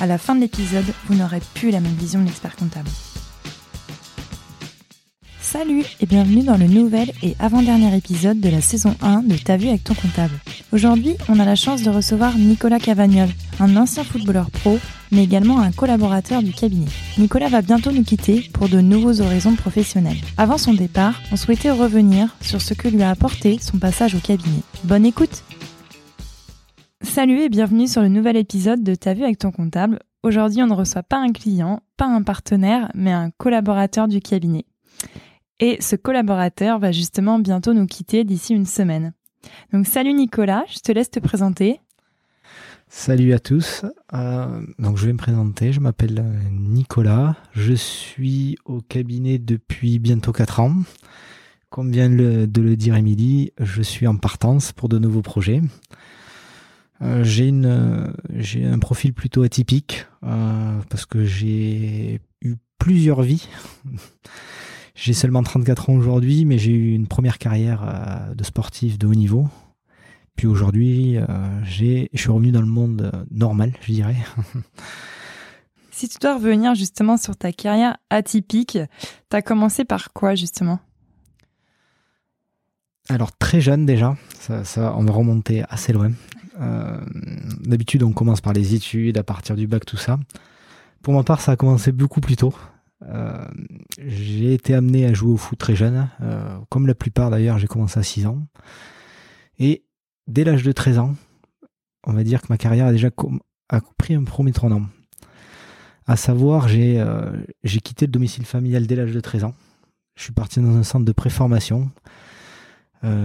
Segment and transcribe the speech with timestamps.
[0.00, 2.88] à la fin de l'épisode, vous n'aurez plus la même vision de l'expert comptable.
[5.40, 9.56] Salut et bienvenue dans le nouvel et avant-dernier épisode de la saison 1 de Ta
[9.56, 10.34] vue avec ton comptable.
[10.72, 13.28] Aujourd'hui, on a la chance de recevoir Nicolas Cavagnol,
[13.60, 14.78] un ancien footballeur pro,
[15.12, 16.90] mais également un collaborateur du cabinet.
[17.16, 20.18] Nicolas va bientôt nous quitter pour de nouveaux horizons professionnels.
[20.36, 24.18] Avant son départ, on souhaitait revenir sur ce que lui a apporté son passage au
[24.18, 24.62] cabinet.
[24.84, 25.44] Bonne écoute
[27.02, 29.98] Salut et bienvenue sur le nouvel épisode de Ta vue avec ton comptable.
[30.22, 34.64] Aujourd'hui, on ne reçoit pas un client, pas un partenaire, mais un collaborateur du cabinet.
[35.60, 39.12] Et ce collaborateur va justement bientôt nous quitter d'ici une semaine.
[39.74, 41.80] Donc salut Nicolas, je te laisse te présenter.
[42.88, 43.84] Salut à tous.
[44.14, 45.72] Euh, donc je vais me présenter.
[45.72, 47.36] Je m'appelle Nicolas.
[47.52, 50.76] Je suis au cabinet depuis bientôt 4 ans.
[51.68, 55.60] Comme vient de le dire Émilie, je suis en partance pour de nouveaux projets.
[57.02, 63.48] Euh, j'ai une j'ai un profil plutôt atypique euh, parce que j'ai eu plusieurs vies.
[64.94, 69.06] j'ai seulement 34 ans aujourd'hui, mais j'ai eu une première carrière euh, de sportif de
[69.06, 69.48] haut niveau.
[70.36, 71.16] Puis aujourd'hui,
[71.64, 74.16] j'ai je suis revenu dans le monde normal, je dirais.
[75.90, 78.78] si tu dois revenir justement sur ta carrière atypique,
[79.30, 80.78] tu as commencé par quoi justement?
[83.08, 86.10] Alors très jeune déjà, ça, ça, on va remonter assez loin.
[86.60, 87.00] Euh,
[87.60, 90.18] D'habitude, on commence par les études, à partir du bac, tout ça.
[91.02, 92.54] Pour ma part, ça a commencé beaucoup plus tôt.
[93.02, 93.46] Euh,
[93.98, 97.66] j'ai été amené à jouer au foot très jeune, euh, comme la plupart d'ailleurs, j'ai
[97.66, 98.46] commencé à 6 ans.
[99.58, 99.84] Et
[100.26, 101.14] dès l'âge de 13 ans,
[102.06, 103.10] on va dire que ma carrière a déjà
[103.98, 104.82] pris un premier tournant.
[106.06, 107.00] À savoir, j'ai
[107.82, 109.54] quitté le domicile familial dès l'âge de 13 ans.
[110.14, 111.90] Je suis parti dans un centre de préformation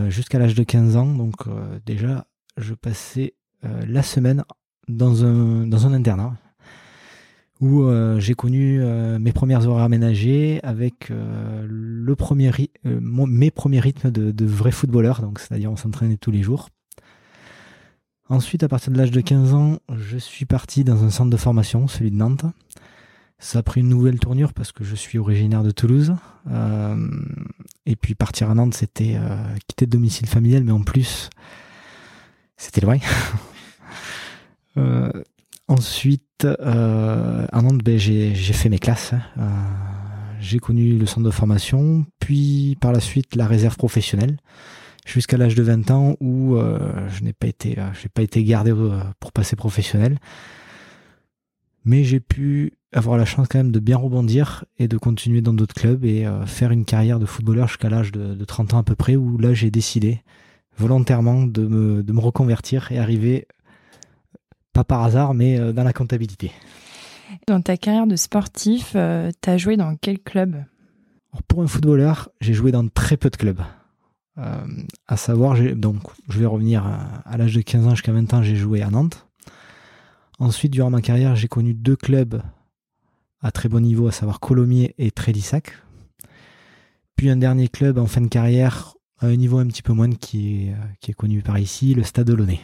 [0.10, 1.06] jusqu'à l'âge de 15 ans.
[1.06, 1.46] Donc
[1.86, 2.26] déjà,
[2.58, 4.44] je passais euh, la semaine
[4.88, 6.34] dans un, dans un internat
[7.60, 12.52] où euh, j'ai connu euh, mes premières horaires aménagées avec le premier
[12.84, 16.70] mon, mes premiers rythmes de, de vrai footballeur, donc c'est-à-dire on s'entraînait tous les jours.
[18.30, 21.38] Ensuite, à partir de l'âge de 15 ans, je suis parti dans un centre de
[21.38, 22.46] formation, celui de Nantes.
[23.40, 26.16] Ça a pris une nouvelle tournure parce que je suis originaire de Toulouse.
[27.86, 29.18] Et puis partir à Nantes, c'était
[29.68, 31.30] quitter le domicile familial, mais en plus,
[32.62, 32.98] c'était loin.
[34.78, 35.12] euh,
[35.68, 39.14] ensuite, euh, à Nantes, ben, j'ai fait mes classes.
[39.38, 39.50] Euh,
[40.40, 44.38] j'ai connu le centre de formation, puis par la suite la réserve professionnelle,
[45.06, 46.80] jusqu'à l'âge de 20 ans où euh,
[47.10, 48.74] je n'ai pas été, j'ai pas été gardé
[49.20, 50.20] pour passer professionnel.
[51.84, 55.54] Mais j'ai pu avoir la chance quand même de bien rebondir et de continuer dans
[55.54, 58.78] d'autres clubs et euh, faire une carrière de footballeur jusqu'à l'âge de, de, 30 ans
[58.80, 60.22] à peu près où là j'ai décidé
[60.78, 63.48] volontairement de me, de me reconvertir et arriver,
[64.74, 66.52] pas par hasard, mais euh, dans la comptabilité.
[67.48, 70.56] Dans ta carrière de sportif, euh, tu as joué dans quel club?
[71.32, 73.62] Alors Pour un footballeur, j'ai joué dans très peu de clubs.
[74.38, 74.66] Euh,
[75.08, 78.44] à savoir, donc je vais revenir à, à l'âge de 15 ans jusqu'à 20 ans,
[78.44, 79.28] j'ai joué à Nantes.
[80.40, 82.42] Ensuite, durant ma carrière, j'ai connu deux clubs
[83.42, 85.74] à très bon niveau, à savoir Colomiers et Trélissac.
[87.16, 90.18] Puis un dernier club en fin de carrière à un niveau un petit peu moindre
[90.18, 92.60] qui est, qui est connu par ici, le Stade Olonnais.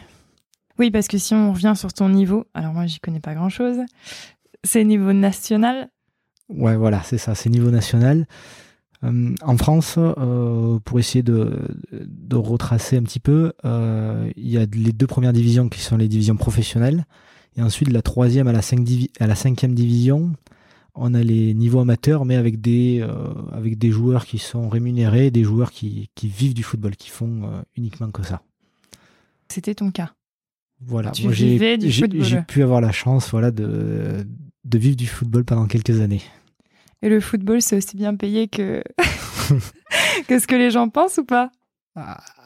[0.78, 3.78] Oui, parce que si on revient sur ton niveau, alors moi j'y connais pas grand-chose,
[4.62, 5.90] c'est niveau national?
[6.48, 8.26] Ouais, voilà, c'est ça, c'est niveau national.
[9.04, 14.58] Euh, en France, euh, pour essayer de, de, retracer un petit peu, euh, il y
[14.58, 17.04] a les deux premières divisions qui sont les divisions professionnelles.
[17.56, 20.32] Et ensuite, la troisième à la, cinq divi à la cinquième division,
[20.98, 25.30] on a les niveaux amateurs, mais avec des, euh, avec des joueurs qui sont rémunérés,
[25.30, 28.42] des joueurs qui, qui vivent du football, qui font euh, uniquement que ça.
[29.48, 30.12] C'était ton cas.
[30.80, 34.24] Voilà, tu moi j'ai pu avoir la chance voilà, de,
[34.64, 36.22] de vivre du football pendant quelques années.
[37.02, 38.82] Et le football, c'est aussi bien payé que...
[40.28, 41.50] que ce que les gens pensent ou pas?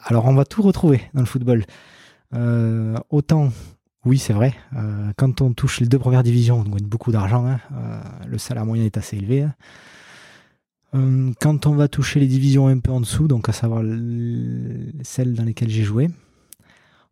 [0.05, 1.65] Alors, on va tout retrouver dans le football.
[2.33, 3.51] Euh, autant
[4.05, 4.53] oui, c'est vrai.
[4.75, 7.45] Euh, quand on touche les deux premières divisions, on gagne beaucoup d'argent.
[7.45, 7.59] Hein.
[7.73, 9.43] Euh, le salaire moyen est assez élevé.
[9.43, 9.53] Hein.
[10.95, 13.81] Euh, quand on va toucher les divisions un peu en dessous, donc à savoir
[15.03, 16.09] celles dans lesquelles j'ai joué,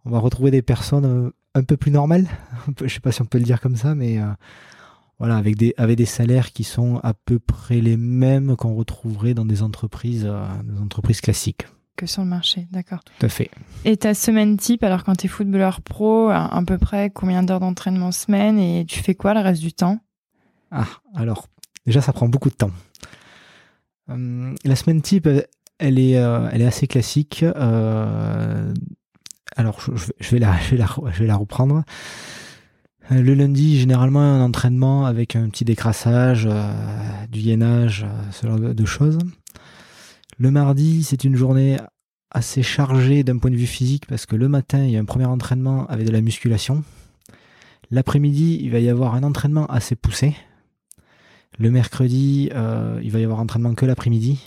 [0.05, 2.27] on va retrouver des personnes un peu plus normales.
[2.83, 4.19] Je sais pas si on peut le dire comme ça, mais
[5.17, 9.33] voilà, avec des, avec des salaires qui sont à peu près les mêmes qu'on retrouverait
[9.33, 10.29] dans des entreprises,
[10.63, 11.65] des entreprises classiques.
[12.01, 13.03] Que sur le marché, d'accord.
[13.03, 13.51] Tout à fait.
[13.85, 17.43] Et ta semaine type, alors quand tu es footballeur pro, à, à peu près combien
[17.43, 19.99] d'heures d'entraînement semaine et tu fais quoi le reste du temps?
[20.71, 21.45] Ah, alors,
[21.85, 22.71] déjà, ça prend beaucoup de temps.
[24.07, 25.29] Hum, la semaine type,
[25.77, 27.43] elle est, euh, elle est assez classique.
[27.43, 28.73] Euh,
[29.55, 31.83] alors, je, je vais la, je vais la, je vais la reprendre.
[33.11, 36.73] Euh, Le lundi, généralement, un entraînement avec un petit décrassage, euh,
[37.29, 37.89] du euh,
[38.31, 39.19] ce genre de choses.
[40.39, 41.77] Le mardi, c'est une journée
[42.31, 45.05] assez chargée d'un point de vue physique parce que le matin, il y a un
[45.05, 46.83] premier entraînement avec de la musculation.
[47.91, 50.35] L'après-midi, il va y avoir un entraînement assez poussé.
[51.59, 54.41] Le mercredi, euh, il va y avoir entraînement que l'après-midi.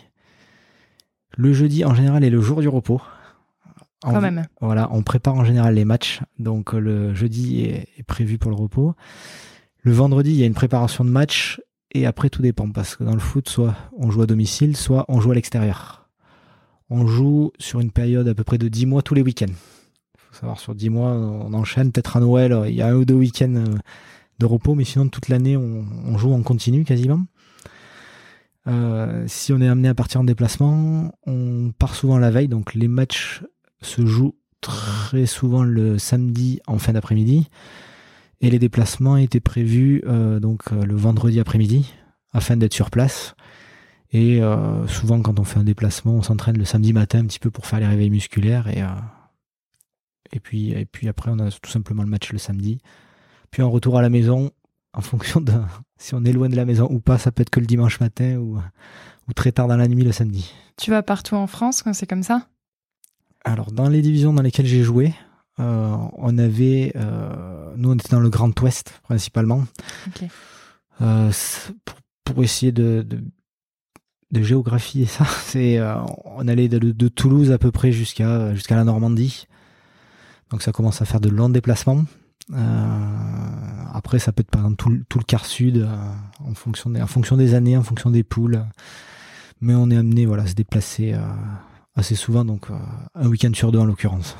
[1.36, 3.02] Le jeudi, en général, est le jour du repos.
[4.02, 4.46] En Quand même.
[4.60, 6.20] voilà, on prépare en général les matchs.
[6.38, 8.94] Donc euh, le jeudi est, est prévu pour le repos.
[9.82, 11.60] Le vendredi, il y a une préparation de match.
[11.92, 12.70] Et après, tout dépend.
[12.70, 16.03] Parce que dans le foot, soit on joue à domicile, soit on joue à l'extérieur.
[16.96, 19.46] On joue sur une période à peu près de 10 mois tous les week-ends.
[19.49, 21.91] Il faut savoir, sur 10 mois, on enchaîne.
[21.91, 23.64] Peut-être à Noël, euh, il y a un ou deux week-ends euh,
[24.38, 24.76] de repos.
[24.76, 27.26] Mais sinon, toute l'année, on, joue en continu quasiment.
[28.69, 32.46] Euh, si on est amené à partir en déplacement, on part souvent la veille.
[32.46, 33.43] Donc les matchs
[33.82, 37.49] se jouent très souvent le samedi en fin d'après-midi.
[38.40, 41.93] Et les déplacements étaient prévus le vendredi après-midi
[42.32, 43.35] afin d'être sur place.
[44.14, 47.40] Et euh, souvent quand on fait un déplacement, on s'entraîne le samedi matin un petit
[47.40, 48.87] peu pour faire les réveils musculaires et euh,
[50.32, 52.78] et puis et puis après on a tout simplement le match le samedi.
[53.50, 54.52] Puis en retour à la maison,
[54.93, 55.52] en fonction de
[55.99, 57.99] si on est loin de la maison ou pas, ça peut être que le dimanche
[57.99, 58.61] matin ou
[59.28, 60.55] ou très tard dans la nuit le samedi.
[60.76, 62.46] Tu vas partout en France quand c'est comme ça?
[63.44, 65.12] Alors, dans les divisions dans lesquelles j'ai joué,
[65.58, 66.93] euh, on avait.
[67.76, 69.64] nous, on était dans le Grand Ouest, principalement.
[70.99, 73.22] Pour, pour essayer de, de,
[74.34, 75.94] de géographier ça, c'est, euh,
[76.26, 79.46] on allait de, de Toulouse à peu près jusqu'à jusqu'à la Normandie.
[80.50, 82.04] Donc, ça commence à faire de longs déplacements.
[82.52, 83.08] Euh,
[83.94, 85.96] après, ça peut être par exemple tout, le- tout le quart sud, euh,
[86.46, 88.62] en, fonction des, en fonction des années, en fonction des poules.
[89.62, 91.14] Mais on est amené voilà, à se déplacer
[91.96, 92.66] assez souvent, donc
[93.14, 94.37] un week-end sur deux en l'occurrence.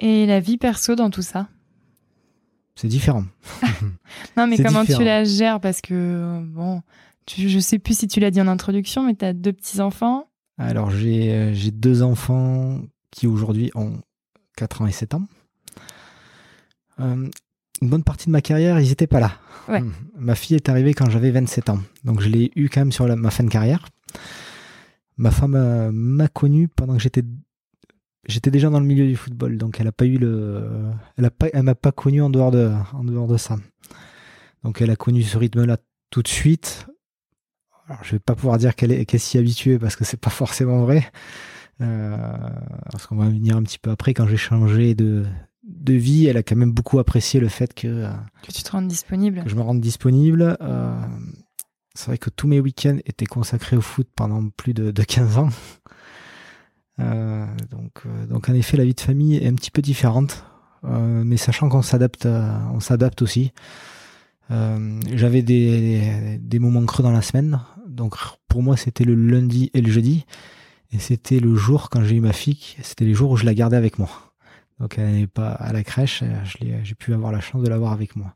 [0.00, 1.48] Et la vie perso dans tout ça?
[2.74, 3.24] C'est différent.
[4.36, 5.60] Non, mais comment tu la gères?
[5.60, 6.82] Parce que, bon,
[7.28, 10.28] tu, je sais plus si tu l'as dit en introduction, mais tu as deux petits-enfants.
[10.58, 12.80] Alors, j'ai euh, j'ai deux enfants
[13.10, 14.00] qui aujourd'hui ont
[14.56, 15.24] 4 ans et 7 ans.
[17.00, 17.28] Euh,
[17.80, 19.32] une bonne partie de ma carrière, ils n'étaient pas là.
[19.68, 19.80] Ouais.
[19.80, 19.92] Hum.
[20.16, 21.78] Ma fille est arrivée quand j'avais 27 ans.
[22.04, 23.86] Donc, je l'ai eu quand même sur la- ma fin de carrière.
[25.16, 27.22] Ma femme euh, m'a connu pendant que j'étais
[28.26, 31.30] j'étais déjà dans le milieu du football, donc elle a pas eu le, elle a
[31.30, 33.56] pas, elle m'a pas connu en dehors de, en dehors de ça.
[34.64, 35.78] Donc elle a connu ce rythme-là
[36.10, 36.86] tout de suite.
[37.88, 40.30] Alors je vais pas pouvoir dire qu'elle est, qu'elle s'y habituée parce que c'est pas
[40.30, 41.10] forcément vrai,
[41.80, 42.16] Euh,
[42.90, 45.24] parce qu'on va venir un petit peu après quand j'ai changé de,
[45.62, 48.10] de vie, elle a quand même beaucoup apprécié le fait que, euh,
[48.42, 49.44] Que tu te rendes disponible.
[49.44, 50.56] que je me rende disponible.
[50.60, 51.00] Euh,
[51.94, 55.38] c'est vrai que tous mes week-ends étaient consacrés au foot pendant plus de, de 15
[55.38, 55.50] ans.
[57.00, 60.44] Euh, donc, donc en effet, la vie de famille est un petit peu différente,
[60.82, 63.52] euh, mais sachant qu'on s'adapte, on s'adapte aussi.
[64.50, 67.60] J'avais des, des moments creux dans la semaine,
[67.98, 68.16] donc
[68.48, 70.24] pour moi c'était le lundi et le jeudi,
[70.92, 73.52] et c'était le jour quand j'ai eu ma fille, c'était les jours où je la
[73.52, 74.08] gardais avec moi.
[74.80, 77.92] Donc elle n'est pas à la crèche, euh, j'ai pu avoir la chance de l'avoir
[77.92, 78.32] avec moi.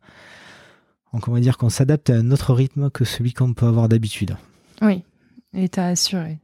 [1.14, 3.88] Donc on va dire qu'on s'adapte à un autre rythme que celui qu'on peut avoir
[3.88, 4.36] d'habitude.
[4.82, 5.04] Oui,
[5.54, 6.38] et t'as assuré.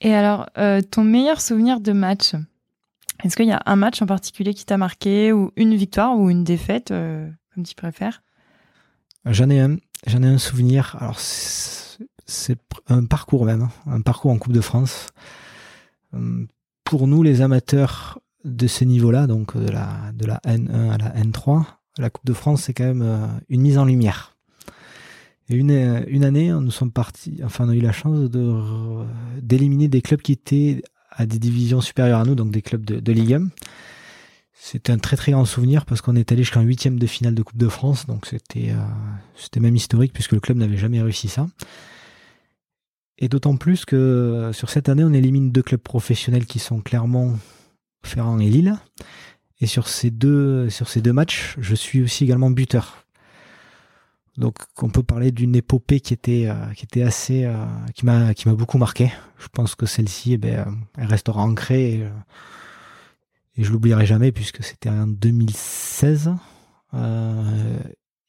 [0.00, 2.34] Et alors, euh, ton meilleur souvenir de match?
[3.22, 6.28] Est-ce qu'il y a un match en particulier qui t'a marqué, ou une victoire, ou
[6.28, 8.22] une défaite, euh, comme tu préfères?
[9.26, 9.76] J'en ai un,
[10.08, 10.96] j'en ai un souvenir.
[10.98, 11.20] Alors
[12.26, 15.08] c'est un parcours même, hein, un parcours en Coupe de France.
[16.12, 16.46] Hum,
[16.84, 21.10] Pour nous, les amateurs de ce niveau-là, donc de la de la N1 à la
[21.22, 21.64] N3,
[21.98, 24.36] la Coupe de France, c'est quand même euh, une mise en lumière.
[25.48, 28.18] Et une, euh, une année, nous sommes partis, enfin, on a eu la chance
[29.40, 33.00] d'éliminer des clubs qui étaient à des divisions supérieures à nous, donc des clubs de,
[33.00, 33.48] de Ligue 1.
[34.54, 37.42] C'était un très très grand souvenir parce qu'on est allé jusqu'en huitième de finale de
[37.42, 38.76] Coupe de France, donc c'était euh,
[39.36, 41.48] c'était même historique puisque le club n'avait jamais réussi ça.
[43.22, 46.80] Et d'autant plus que euh, sur cette année, on élimine deux clubs professionnels qui sont
[46.80, 47.38] Clermont,
[48.02, 48.76] Ferrand et Lille.
[49.60, 53.06] Et sur ces deux sur ces deux matchs, je suis aussi également buteur.
[54.36, 57.54] Donc on peut parler d'une épopée qui était euh, qui était assez euh,
[57.94, 59.12] qui m'a beaucoup marqué.
[59.38, 61.92] Je pense que celle-ci, eh ben, elle restera ancrée.
[61.92, 62.06] Et,
[63.56, 66.34] et je l'oublierai jamais puisque c'était en 2016.
[66.94, 67.78] Euh,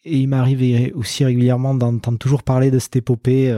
[0.04, 3.58] et il m'arrive aussi régulièrement d'entendre toujours parler de cette épopée.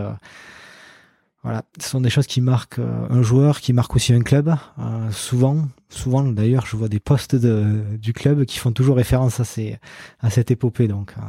[1.46, 4.56] Voilà, ce sont des choses qui marquent euh, un joueur, qui marquent aussi un club.
[4.80, 9.40] Euh, souvent, souvent d'ailleurs, je vois des posts de, du club qui font toujours référence
[9.40, 9.78] à, ces,
[10.22, 10.88] à cette épopée.
[10.88, 11.22] Donc, euh,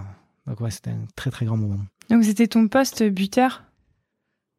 [0.47, 1.81] donc ouais, c'était un très très grand moment.
[2.09, 3.65] Donc c'était ton poste buteur?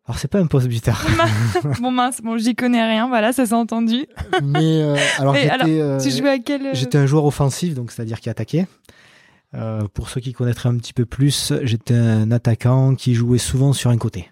[0.05, 1.03] Alors c'est pas un poste buteur,
[1.81, 4.05] Bon mince, bon j'y connais rien, voilà, ça s'est entendu.
[4.43, 6.75] mais euh, alors Mais j'étais alors, tu jouais à quel...
[6.75, 8.67] j'étais un joueur offensif, donc c'est-à-dire qui attaquait.
[9.95, 13.89] Pour ceux qui connaîtraient un petit peu plus, j'étais un attaquant qui jouait souvent sur
[13.89, 14.29] un côté.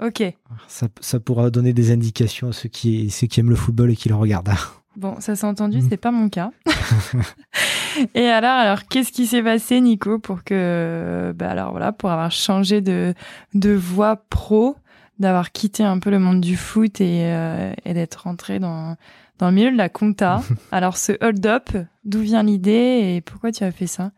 [0.00, 0.22] Ok,
[0.68, 3.96] Ça, ça pourra donner des indications à ceux qui, ceux qui aiment le football et
[3.96, 4.52] qui le regardent.
[4.96, 5.86] bon, ça s'est entendu, Mm.
[5.90, 6.50] c'est pas mon cas.
[8.14, 12.30] Et alors, alors qu'est-ce qui s'est passé, Nico, pour que, bah alors voilà, pour avoir
[12.32, 13.14] changé de,
[13.54, 14.76] de voie pro,
[15.18, 18.96] d'avoir quitté un peu le monde du foot et, euh, et d'être rentré dans,
[19.38, 20.42] dans le milieu de la compta?
[20.72, 21.68] alors, ce hold-up,
[22.04, 24.10] d'où vient l'idée et pourquoi tu as fait ça?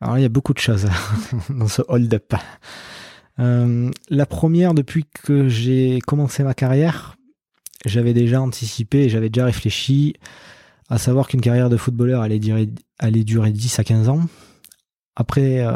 [0.00, 0.86] Alors il y a beaucoup de choses
[1.50, 2.32] dans ce hold-up.
[3.40, 7.16] Euh, la première, depuis que j'ai commencé ma carrière,
[7.84, 10.14] j'avais déjà anticipé j'avais déjà réfléchi
[10.88, 14.22] à savoir qu'une carrière de footballeur allait durer, allait durer 10 à 15 ans.
[15.16, 15.72] Après, euh,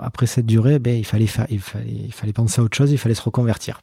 [0.00, 3.80] après cette durée, ben, il, fallait penser à autre chose, il fallait se reconvertir.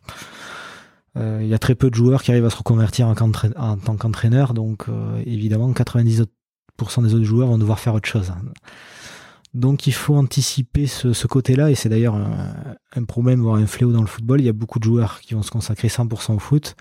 [1.18, 3.78] Euh, il y a très peu de joueurs qui arrivent à se reconvertir en, en
[3.78, 4.88] tant qu'entraîneur, donc
[5.26, 6.28] évidemment 90%
[7.04, 8.34] des autres joueurs vont devoir faire autre chose.
[9.54, 12.56] Donc il faut anticiper ce, côté-là, et c'est d'ailleurs un,
[12.96, 14.42] un problème, voire un fléau dans le football.
[14.42, 16.76] Il y a beaucoup de joueurs qui vont se consacrer 100% au foot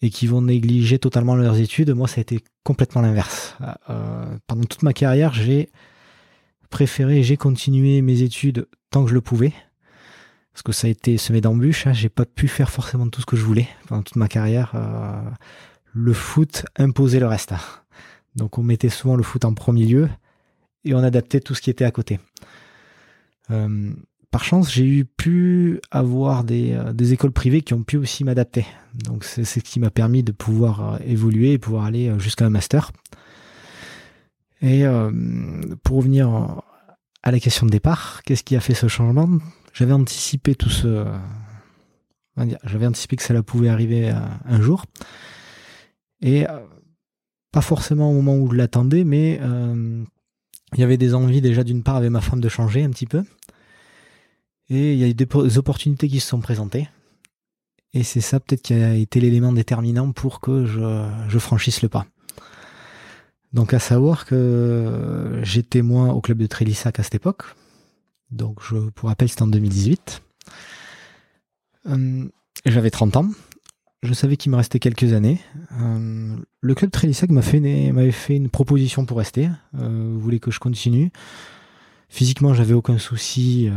[0.00, 1.90] et qui vont négliger totalement leurs études.
[1.90, 3.56] Moi, ça a été complètement l'inverse.
[3.90, 5.70] Euh, pendant toute ma carrière, j'ai
[6.70, 9.52] préféré, j'ai continué mes études tant que je le pouvais.
[10.52, 11.86] Parce que ça a été semé d'embûches.
[11.86, 11.92] Hein.
[11.92, 14.72] J'ai pas pu faire forcément tout ce que je voulais pendant toute ma carrière.
[14.74, 15.22] Euh,
[15.92, 17.54] le foot imposait le reste.
[18.36, 20.08] Donc on mettait souvent le foot en premier lieu
[20.84, 22.18] et on adaptait tout ce qui était à côté.
[23.50, 23.92] Euh,
[24.30, 28.24] par chance, j'ai eu pu avoir des, euh, des écoles privées qui ont pu aussi
[28.24, 28.66] m'adapter.
[28.94, 32.50] Donc c'est ce qui m'a permis de pouvoir euh, évoluer et pouvoir aller jusqu'à un
[32.50, 32.92] master.
[34.60, 34.82] Et
[35.84, 36.28] pour revenir
[37.22, 39.38] à la question de départ, qu'est-ce qui a fait ce changement?
[39.72, 41.06] J'avais anticipé tout ce...
[42.64, 44.84] J'avais anticipé que cela pouvait arriver un jour.
[46.22, 46.44] Et
[47.52, 49.40] pas forcément au moment où je l'attendais, mais
[50.74, 53.06] il y avait des envies déjà d'une part avec ma femme de changer un petit
[53.06, 53.24] peu.
[54.70, 56.88] Et il y a eu des, po- des opportunités qui se sont présentées.
[57.94, 62.06] Et c'est ça peut-être qui a été l'élément déterminant pour que je, franchisse le pas.
[63.54, 67.44] Donc à savoir que j'étais moi au club de Trélissac à cette époque.
[68.30, 70.22] Donc je, pour rappel c'était en 2018.
[71.86, 72.28] Euh,
[72.66, 73.30] J'avais 30 ans.
[74.02, 75.40] Je savais qu'il me restait quelques années.
[75.80, 79.50] Euh, le club Trélissac m'avait fait une proposition pour rester.
[79.78, 81.10] Euh, voulait que je continue.
[82.08, 83.72] Physiquement, j'avais aucun souci euh,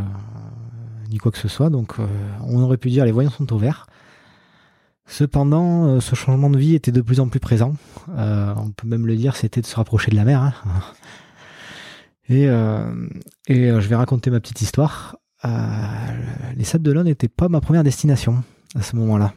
[1.09, 2.05] ni quoi que ce soit, donc euh,
[2.45, 3.87] on aurait pu dire les voyants sont au vert.
[5.07, 7.75] Cependant, ce changement de vie était de plus en plus présent.
[8.07, 10.63] On peut même le dire, c'était de se rapprocher de la mer.
[10.65, 10.81] hein.
[12.29, 15.17] Et, et je vais raconter ma petite histoire.
[15.43, 18.41] Les Sables d'Olonne n'étaient pas ma première destination
[18.73, 19.33] à ce moment-là.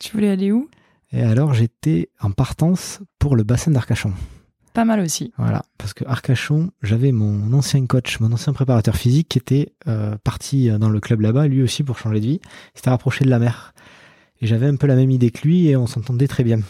[0.00, 0.68] Tu voulais aller où?
[1.12, 4.12] Et alors j'étais en partance pour le bassin d'Arcachon.
[4.72, 5.32] Pas mal aussi.
[5.36, 10.16] Voilà, parce que Arcachon, j'avais mon ancien coach, mon ancien préparateur physique qui était euh,
[10.24, 12.40] parti dans le club là-bas, lui aussi pour changer de vie.
[12.42, 13.74] Il s'était rapproché de la mer.
[14.40, 16.60] Et j'avais un peu la même idée que lui et on s'entendait très bien.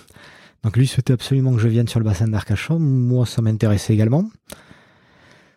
[0.64, 2.80] Donc lui souhaitait absolument que je vienne sur le bassin d'Arcachon.
[2.80, 4.28] Moi, ça m'intéressait également.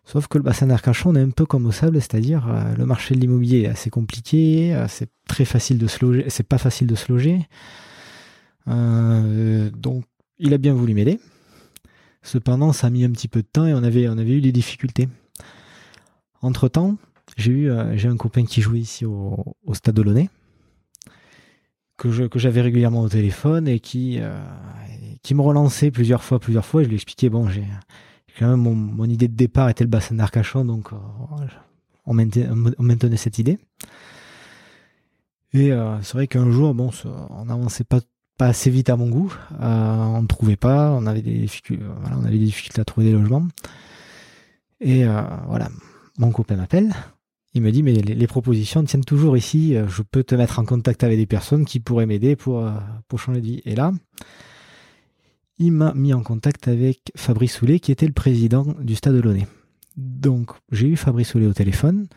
[0.06, 2.86] Sauf que le bassin d'Arcachon, on est un peu comme au sable, c'est-à-dire euh, le
[2.86, 6.58] marché de l'immobilier est assez compliqué, euh, c'est très facile de se loger, c'est pas
[6.58, 7.48] facile de se loger.
[8.68, 10.04] Euh, donc,
[10.40, 11.20] il a bien voulu m'aider.
[12.22, 15.08] Cependant, ça a mis un petit peu de temps et on avait, eu des difficultés.
[16.42, 16.98] Entre temps,
[17.38, 20.30] j'ai eu, j'ai un copain qui jouait ici au, au Stade Olonnais,
[21.98, 24.20] que que j'avais régulièrement au téléphone et qui,
[25.22, 26.84] qui me relançait plusieurs fois, plusieurs fois.
[26.84, 27.66] Je lui expliquais, bon, j'ai,
[28.42, 30.98] mon, idée de départ était le bassin d'Arcachon, donc euh,
[32.06, 33.60] on, maintenait, cette idée.
[35.54, 36.90] Et euh, c'est vrai qu'un jour, bon,
[37.30, 38.00] on n'avançait pas
[38.40, 39.34] assez vite à mon goût.
[39.62, 43.48] Euh, on ne trouvait pas, on avait des difficultés, à trouver des logements.
[44.82, 45.06] Et
[45.48, 45.70] voilà,
[46.18, 46.94] mon copain m'appelle.
[47.54, 49.78] Il me dit mais les, propositions tiennent toujours ici.
[49.88, 52.70] Je peux te mettre en contact avec des personnes qui pourraient m'aider pour
[53.08, 53.62] pour changer de vie.
[53.64, 53.94] Et là,
[55.58, 59.48] il m'a mis en contact avec Fabrice Soulet, qui était le président du Stade Olonnais.
[59.98, 62.08] Donc j'ai eu Fabrice Soulet au téléphone.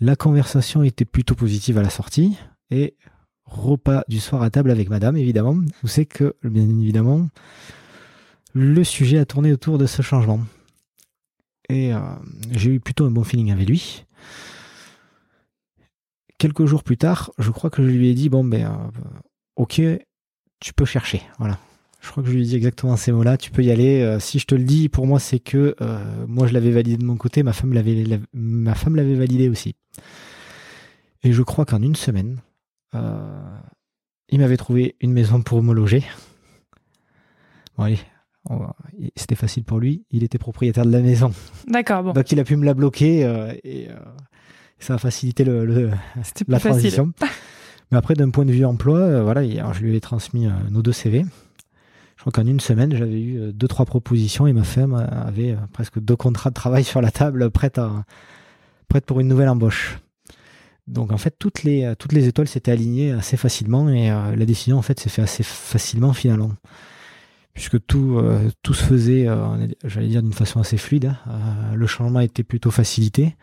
[0.00, 2.36] La conversation était plutôt positive à la sortie
[2.70, 2.96] et
[3.44, 5.56] repas du soir à table avec madame, évidemment.
[5.82, 7.28] Vous savez que, bien évidemment,
[8.54, 10.40] le sujet a tourné autour de ce changement.
[11.68, 12.00] Et euh,
[12.50, 14.04] j'ai eu plutôt un bon feeling avec lui.
[16.38, 19.00] Quelques jours plus tard, je crois que je lui ai dit bon ben euh,
[19.56, 19.82] ok,
[20.60, 21.22] tu peux chercher.
[21.38, 21.58] Voilà.
[22.00, 23.36] Je crois que je lui ai dit exactement ces mots-là.
[23.36, 24.00] Tu peux y aller.
[24.02, 26.96] Euh, si je te le dis, pour moi, c'est que euh, moi je l'avais validé
[26.96, 29.74] de mon côté, ma femme l'avait, la- ma femme l'avait validé aussi.
[31.24, 32.38] Et je crois qu'en une semaine,
[32.94, 33.42] euh,
[34.28, 36.04] il m'avait trouvé une maison pour me loger.
[37.76, 37.98] Bon allez,
[39.16, 40.04] c'était facile pour lui.
[40.10, 41.32] Il était propriétaire de la maison,
[41.66, 43.20] D'accord, bon, donc il a pu me la bloquer
[43.64, 43.88] et
[44.78, 46.70] ça a facilité le, la facile.
[46.70, 47.12] transition.
[47.90, 51.24] Mais après, d'un point de vue emploi, voilà, je lui ai transmis nos deux CV.
[52.28, 55.52] Crois qu'en une semaine, j'avais eu euh, deux, trois propositions et ma femme euh, avait
[55.52, 57.80] euh, presque deux contrats de travail sur la table, prête,
[59.06, 59.98] pour une nouvelle embauche.
[60.86, 61.94] Donc en fait, toutes les,
[62.28, 66.52] étoiles s'étaient alignées assez facilement et la décision en fait s'est fait assez facilement finalement.
[67.54, 68.22] Puisque tout,
[68.66, 69.26] se faisait,
[69.84, 71.14] j'allais dire, d'une façon assez fluide.
[71.26, 71.74] hein.
[71.74, 73.36] Le changement était plutôt facilité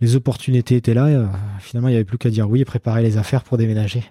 [0.00, 1.30] les opportunités étaient là.
[1.60, 4.02] finalement, il n'y avait plus qu'à dire oui et préparer les affaires pour déménager.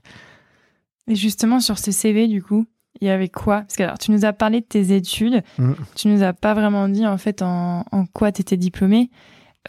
[1.10, 2.66] Et justement, sur ce CV, du coup,
[3.02, 3.62] il y avait quoi?
[3.62, 5.74] Parce que alors, tu nous as parlé de tes études, Mm.
[5.96, 9.10] tu nous as pas vraiment dit en fait en, en quoi tu étais diplômé.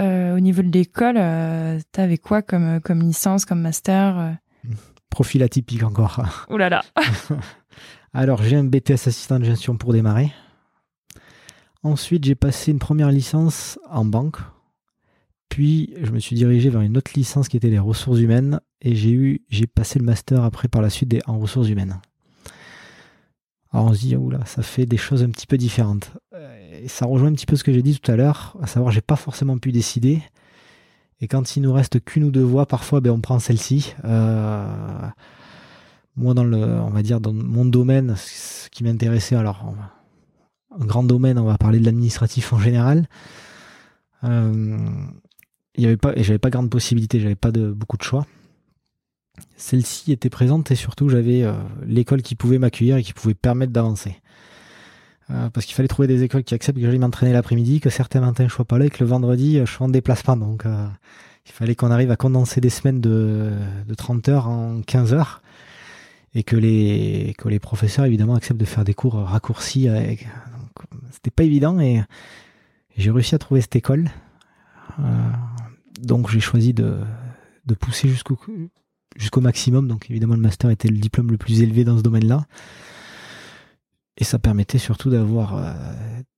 [0.01, 1.17] Euh, au niveau de l'école,
[1.93, 4.33] tu avais quoi comme, comme licence, comme master euh?
[5.11, 6.23] Profil atypique encore.
[6.51, 6.83] Ouh là là
[8.15, 10.33] Alors, j'ai un BTS assistant de gestion pour démarrer.
[11.83, 14.37] Ensuite, j'ai passé une première licence en banque.
[15.49, 18.61] Puis, je me suis dirigé vers une autre licence qui était les ressources humaines.
[18.81, 22.01] Et j'ai eu, j'ai passé le master après par la suite des, en ressources humaines.
[23.73, 26.13] Alors, on se dit, oula, ça fait des choses un petit peu différentes.
[26.35, 28.67] Euh, Et ça rejoint un petit peu ce que j'ai dit tout à l'heure, à
[28.67, 30.23] savoir, j'ai pas forcément pu décider.
[31.21, 33.95] Et quand il nous reste qu'une ou deux voies, parfois, ben, on prend celle-ci.
[34.05, 34.67] Euh,
[36.17, 39.73] moi, dans le, on va dire, dans mon domaine, ce qui m'intéressait, alors,
[40.79, 43.09] un grand domaine, on va parler de l'administratif en général.
[44.25, 44.77] Euh,
[45.77, 48.27] il y avait pas, j'avais pas grande possibilité, j'avais pas de beaucoup de choix.
[49.63, 51.53] Celle-ci était présente et surtout j'avais euh,
[51.87, 54.17] l'école qui pouvait m'accueillir et qui pouvait permettre d'avancer.
[55.31, 58.21] Euh, parce qu'il fallait trouver des écoles qui acceptent que j'aille m'entraîner l'après-midi, que certains
[58.21, 60.37] matins je sois pas là que le vendredi euh, je sois en déplacement.
[60.37, 63.53] Donc il fallait qu'on arrive à condenser des semaines de,
[63.87, 65.43] de 30 heures en 15 heures
[66.35, 69.87] et que les, professeurs évidemment acceptent de faire des cours raccourcis.
[69.87, 70.27] Avec...
[71.13, 72.03] C'était pas évident et
[72.97, 74.11] j'ai réussi à trouver cette école.
[76.01, 76.99] Donc j'ai choisi de,
[77.67, 78.37] de pousser jusqu'au
[79.17, 79.89] jusqu'au maximum.
[79.89, 82.47] Donc évidemment le master était le diplôme le plus élevé dans ce domaine-là.
[84.19, 85.73] Et ça permettait surtout d'avoir euh,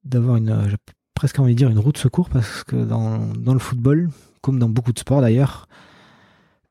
[0.05, 0.77] d'avoir une j'ai
[1.15, 4.11] presque envie de dire une route secours parce que dans, dans le football,
[4.41, 5.69] comme dans beaucoup de sports d'ailleurs,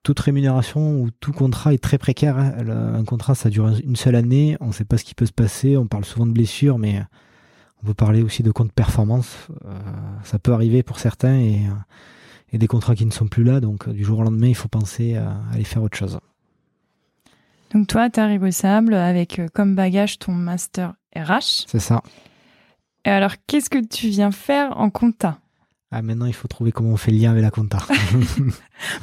[0.03, 2.37] toute rémunération ou tout contrat est très précaire.
[2.37, 2.53] hein.
[2.67, 4.57] Un contrat, ça dure une seule année.
[4.59, 5.77] On ne sait pas ce qui peut se passer.
[5.77, 7.01] On parle souvent de blessures, mais
[7.81, 9.47] on peut parler aussi de compte performance.
[9.65, 9.79] Euh,
[10.23, 11.73] ça peut arriver pour certains et, euh,
[12.53, 13.59] et des contrats qui ne sont plus là.
[13.59, 16.19] Donc, euh, du jour au lendemain, il faut penser à aller faire autre chose.
[17.73, 21.65] Donc toi, tu arrives au Sable avec euh, comme bagage ton master RH.
[21.67, 22.01] C'est ça.
[23.05, 25.39] Et alors, qu'est-ce que tu viens faire en compta?
[25.95, 27.77] Ah, maintenant, il faut trouver comment on fait le lien avec la compta.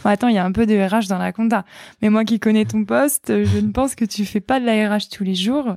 [0.03, 1.65] Bon, attends, il y a un peu de RH dans la compta.
[2.03, 4.67] Mais moi qui connais ton poste, euh, je ne pense que tu fais pas de
[4.67, 5.77] la RH tous les jours.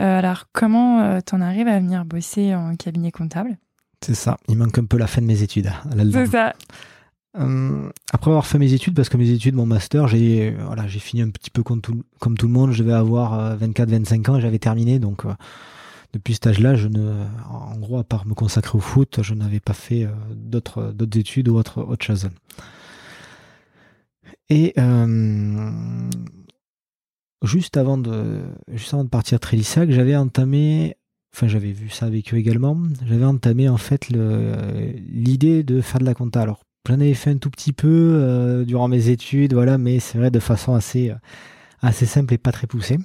[0.00, 3.56] Euh, alors, comment euh, t'en arrives à venir bosser en cabinet comptable?
[4.02, 4.36] C'est ça.
[4.48, 5.72] Il manque un peu la fin de mes études.
[6.12, 6.52] C'est ça.
[7.36, 10.86] Euh, après avoir fait mes études, parce que mes études, mon master, j'ai euh, voilà,
[10.86, 12.72] j'ai fini un petit peu comme tout, le monde.
[12.72, 14.98] Je devais avoir 24-25 ans et j'avais terminé.
[14.98, 15.32] Donc, euh,
[16.14, 19.60] depuis cet âge-là, je ne, en gros, à part me consacrer au foot, je n'avais
[19.60, 22.30] pas fait euh, d'autres d'autres études ou autre, autre chose.
[24.48, 25.70] Et euh,
[27.42, 28.42] juste avant de
[28.72, 30.96] juste avant de partir à Trélissac, j'avais entamé
[31.34, 36.04] enfin j'avais vu ça avec eux également, j'avais entamé en fait l'idée de faire de
[36.04, 36.42] la compta.
[36.42, 40.18] Alors j'en avais fait un tout petit peu euh, durant mes études, voilà, mais c'est
[40.18, 41.14] vrai de façon assez euh,
[41.80, 42.98] assez simple et pas très poussée.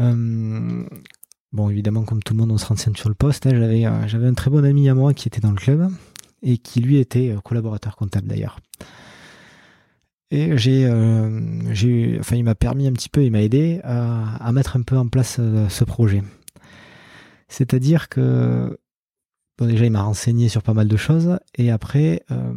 [0.00, 0.84] Euh,
[1.52, 3.46] bon, évidemment, comme tout le monde, on se renseigne sur le poste.
[3.46, 3.50] hein.
[3.54, 5.90] J'avais j'avais un très bon ami à moi qui était dans le club
[6.42, 8.60] et qui lui était collaborateur comptable d'ailleurs.
[10.32, 10.90] Et j'ai,
[11.70, 14.82] j'ai, enfin, il m'a permis un petit peu, il m'a aidé à, à mettre un
[14.82, 16.22] peu en place ce projet.
[17.48, 18.76] C'est-à-dire que,
[19.58, 22.52] bon, déjà, il m'a renseigné sur pas mal de choses, et après, euh,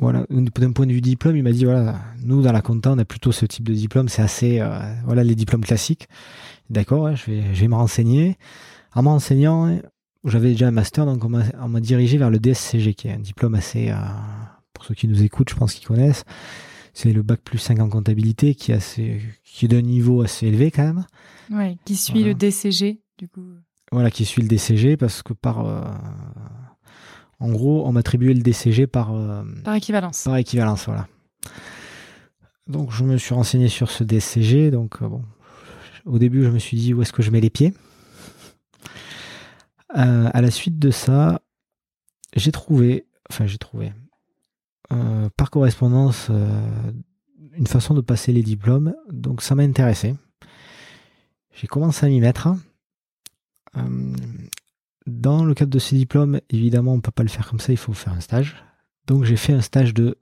[0.00, 2.98] voilà, d'un point de vue diplôme, il m'a dit voilà, nous dans la compta, on
[2.98, 6.08] a plutôt ce type de diplôme, c'est assez, euh, voilà, les diplômes classiques.
[6.70, 8.36] D'accord, je vais, je vais me renseigner.
[8.94, 9.76] En me renseignant,
[10.24, 13.12] j'avais déjà un master, donc on m'a, on m'a dirigé vers le DSCG, qui est
[13.12, 13.96] un diplôme assez, euh,
[14.72, 16.24] pour ceux qui nous écoutent, je pense qu'ils connaissent.
[16.94, 20.46] C'est le bac plus 5 en comptabilité, qui est assez, qui est d'un niveau assez
[20.46, 21.06] élevé quand même.
[21.50, 22.28] Ouais, qui suit Voilà.
[22.28, 23.42] le DCG, du coup.
[23.92, 25.66] Voilà, qui suit le DCG parce que par.
[25.66, 25.80] euh,
[27.40, 30.24] en gros, on m'attribuait le DCG par, euh, Par équivalence.
[30.24, 31.06] par équivalence, voilà.
[32.66, 34.70] Donc je me suis renseigné sur ce DCG.
[34.70, 35.22] Donc euh, bon,
[36.04, 37.72] au début, je me suis dit où est-ce que je mets les pieds?
[39.94, 41.40] À la suite de ça,
[42.36, 43.92] j'ai trouvé, enfin j'ai trouvé,
[45.36, 46.30] par correspondance,
[47.54, 48.94] une façon de passer les diplômes.
[49.10, 50.14] Donc ça m'a intéressé.
[51.54, 52.48] J'ai commencé à m'y mettre.
[53.76, 54.14] Euh,
[55.06, 57.72] dans le cadre de ces diplômes, évidemment, on ne peut pas le faire comme ça,
[57.72, 58.56] il faut faire un stage.
[59.06, 60.18] Donc j'ai fait un stage de,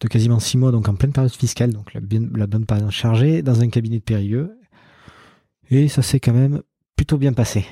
[0.00, 3.62] de quasiment six mois, donc en pleine période fiscale, donc la, bonne période chargée, dans
[3.62, 4.58] un cabinet de Périgueux.
[5.70, 6.62] Et ça s'est quand même
[6.96, 7.66] plutôt bien passé.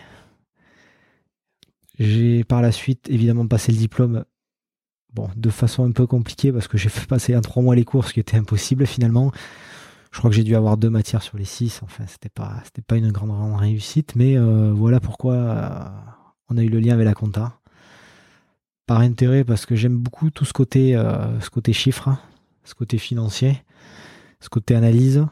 [1.98, 4.24] J'ai par la suite évidemment passé le diplôme
[5.12, 7.84] bon, de façon un peu compliquée parce que j'ai fait passer en trois mois les
[7.84, 9.32] cours, ce qui était impossible finalement.
[10.14, 11.80] Je crois que j'ai dû avoir deux matières sur les six.
[11.82, 15.84] Enfin, c'était pas, c'était pas une grande, grande réussite, mais euh, voilà pourquoi euh,
[16.48, 17.58] on a eu le lien avec la compta.
[18.86, 22.16] Par intérêt, parce que j'aime beaucoup tout ce côté, euh, ce côté chiffre,
[22.62, 23.60] ce côté financier,
[24.38, 25.26] ce côté analyse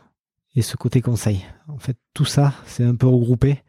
[0.56, 1.44] et ce côté conseil.
[1.68, 3.62] En fait, tout ça, c'est un peu regroupé.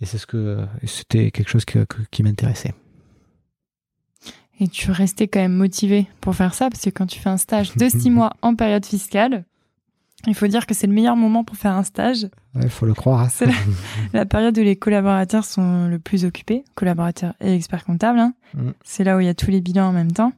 [0.00, 2.72] Et c'est ce que c'était quelque chose que- que- qui m'intéressait.
[4.60, 7.36] Et tu restais quand même motivé pour faire ça, parce que quand tu fais un
[7.36, 9.44] stage de six mois en période fiscale,
[10.26, 12.28] il faut dire que c'est le meilleur moment pour faire un stage.
[12.54, 13.20] Il faut le croire.
[13.22, 13.28] hein.
[13.30, 13.52] C'est la-
[14.12, 18.18] La période où les collaborateurs sont le plus occupés, collaborateurs et experts comptables.
[18.18, 18.34] hein.
[18.54, 18.70] Mm.
[18.84, 20.32] C'est là où il y a tous les bilans en même temps.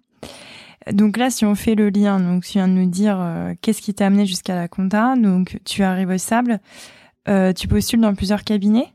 [0.92, 3.80] Donc là, si on fait le lien, donc tu viens de nous dire euh, qu'est-ce
[3.82, 5.14] qui t'a amené jusqu'à la compta.
[5.16, 6.58] Donc tu arrives au sable,
[7.28, 8.88] euh, tu postules dans plusieurs cabinets?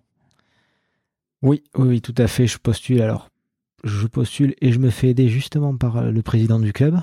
[1.42, 2.48] Oui, oui, oui, tout à fait.
[2.48, 3.30] Je postule alors.
[3.84, 7.00] Je postule et je me fais aider justement par le président du club,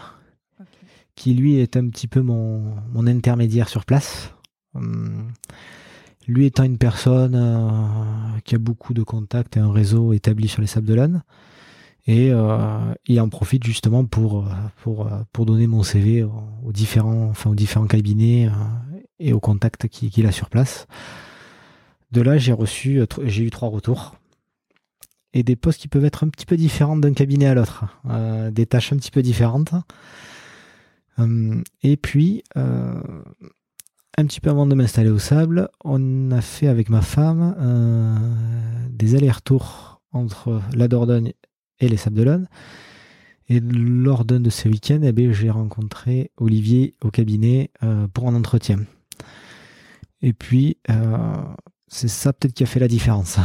[1.16, 4.32] qui lui est un petit peu mon, intermédiaire sur place.
[4.74, 5.28] Hum,
[6.26, 10.60] lui étant une personne euh, qui a beaucoup de contacts et un réseau établi sur
[10.60, 11.22] les Sables d'Olonne.
[12.06, 14.50] Et euh, il en profite justement pour, euh,
[14.82, 18.50] pour, pour donner mon CV aux, différents, enfin, aux différents cabinets
[19.18, 20.86] et aux contacts qu'il a sur place.
[22.12, 24.16] De là, j'ai reçu, j'ai eu trois retours
[25.32, 27.84] et des postes qui peuvent être un petit peu différents d'un cabinet à l'autre,
[28.52, 29.74] des tâches un petit peu différentes.
[31.18, 33.00] Hum, et puis, euh,
[34.16, 38.88] un petit peu avant de m'installer au sable, on a fait avec ma femme euh,
[38.90, 41.32] des allers-retours entre la Dordogne
[41.80, 42.48] et les Sables d'Olonne.
[43.48, 48.34] Et lors d'un de ces week-ends, eh j'ai rencontré Olivier au cabinet euh, pour un
[48.34, 48.78] entretien.
[50.22, 51.34] Et puis, euh,
[51.88, 53.38] c'est ça peut-être qui a fait la différence.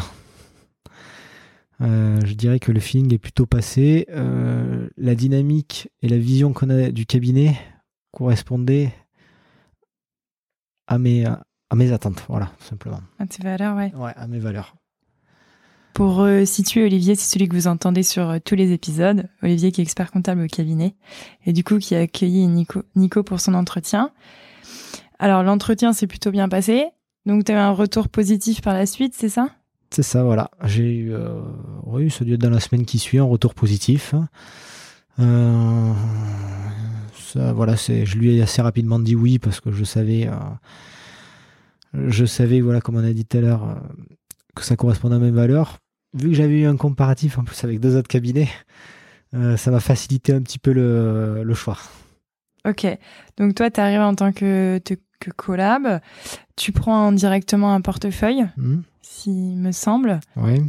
[1.81, 4.05] Euh, je dirais que le feeling est plutôt passé.
[4.09, 7.57] Euh, la dynamique et la vision qu'on a du cabinet
[8.11, 8.93] correspondaient
[10.87, 12.23] à mes, à mes attentes.
[12.27, 12.99] Voilà, tout simplement.
[13.17, 13.93] À tes valeurs, ouais.
[13.95, 14.75] Ouais, à mes valeurs.
[15.93, 19.27] Pour euh, situer Olivier, c'est celui que vous entendez sur tous les épisodes.
[19.41, 20.95] Olivier qui est expert comptable au cabinet
[21.45, 24.11] et du coup qui a accueilli Nico, Nico pour son entretien.
[25.17, 26.85] Alors l'entretien s'est plutôt bien passé.
[27.25, 29.49] Donc tu as eu un retour positif par la suite, c'est ça?
[29.91, 30.51] C'est ça, voilà.
[30.65, 31.41] J'ai eu, euh,
[31.85, 34.13] oui, ça doit être dans la semaine qui suit, un retour positif.
[35.19, 35.93] Euh,
[37.15, 42.07] ça, voilà, c'est, je lui ai assez rapidement dit oui parce que je savais, euh,
[42.07, 43.75] je savais, voilà, comme on a dit tout à l'heure, euh,
[44.55, 45.77] que ça correspondait à mes valeurs.
[46.13, 48.49] Vu que j'avais eu un comparatif en plus avec deux autres cabinets,
[49.31, 51.77] ça m'a facilité un petit peu le, le choix.
[52.67, 52.87] Ok.
[53.37, 54.81] Donc toi, tu arrives en tant que,
[55.35, 56.01] collab.
[56.55, 60.19] Tu prends directement un portefeuille, Hmm, s'il me semble.
[60.35, 60.61] ouais.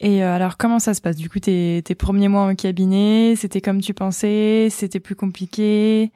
[0.00, 1.16] Et euh, alors, comment ça se passe?
[1.16, 6.12] Du coup, tes, tes premiers mois au cabinet, c'était comme tu pensais C'était plus compliqué?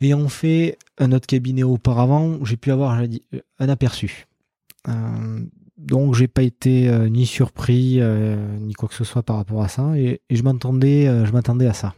[0.00, 3.24] Ayant fait un autre cabinet auparavant, j'ai pu avoir dit,
[3.58, 4.26] un aperçu.
[4.86, 5.40] Euh,
[5.76, 9.62] donc j'ai pas été euh, ni surpris euh, ni quoi que ce soit par rapport
[9.62, 11.94] à ça et, et je m'attendais euh, je m'attendais à ça.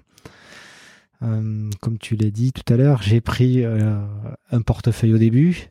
[1.22, 4.00] Euh, comme tu l'as dit tout à l'heure, j'ai pris euh,
[4.50, 5.68] un portefeuille au début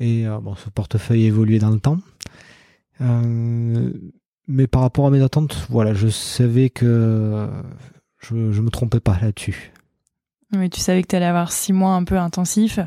[0.00, 1.98] et euh, bon ce portefeuille a évolué dans le temps.
[3.00, 3.92] Euh,
[4.46, 7.48] mais par rapport à mes attentes, voilà, je savais que
[8.20, 9.72] je, je me trompais pas là-dessus.
[10.54, 12.78] Oui, tu savais que tu allais avoir six mois un peu intensifs.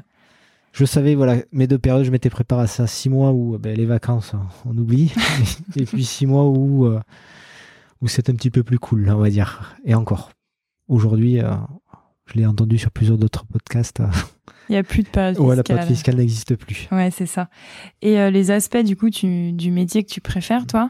[0.78, 2.86] Je savais, voilà, mes deux périodes, je m'étais préparé à ça.
[2.86, 4.34] Six mois où ben, les vacances,
[4.66, 5.12] on oublie.
[5.76, 7.00] et puis six mois où, euh,
[8.02, 9.76] où c'est un petit peu plus cool, on va dire.
[9.86, 10.32] Et encore.
[10.88, 11.56] Aujourd'hui, euh,
[12.28, 14.02] je l'ai entendu sur plusieurs d'autres podcasts.
[14.02, 14.08] euh,
[14.70, 15.76] Il n'y a plus de période ouais, la fiscale.
[15.78, 16.88] période fiscale n'existe plus.
[16.92, 17.50] Ouais, c'est ça.
[18.02, 20.90] Et euh, les aspects du coup tu, du métier que tu préfères, toi?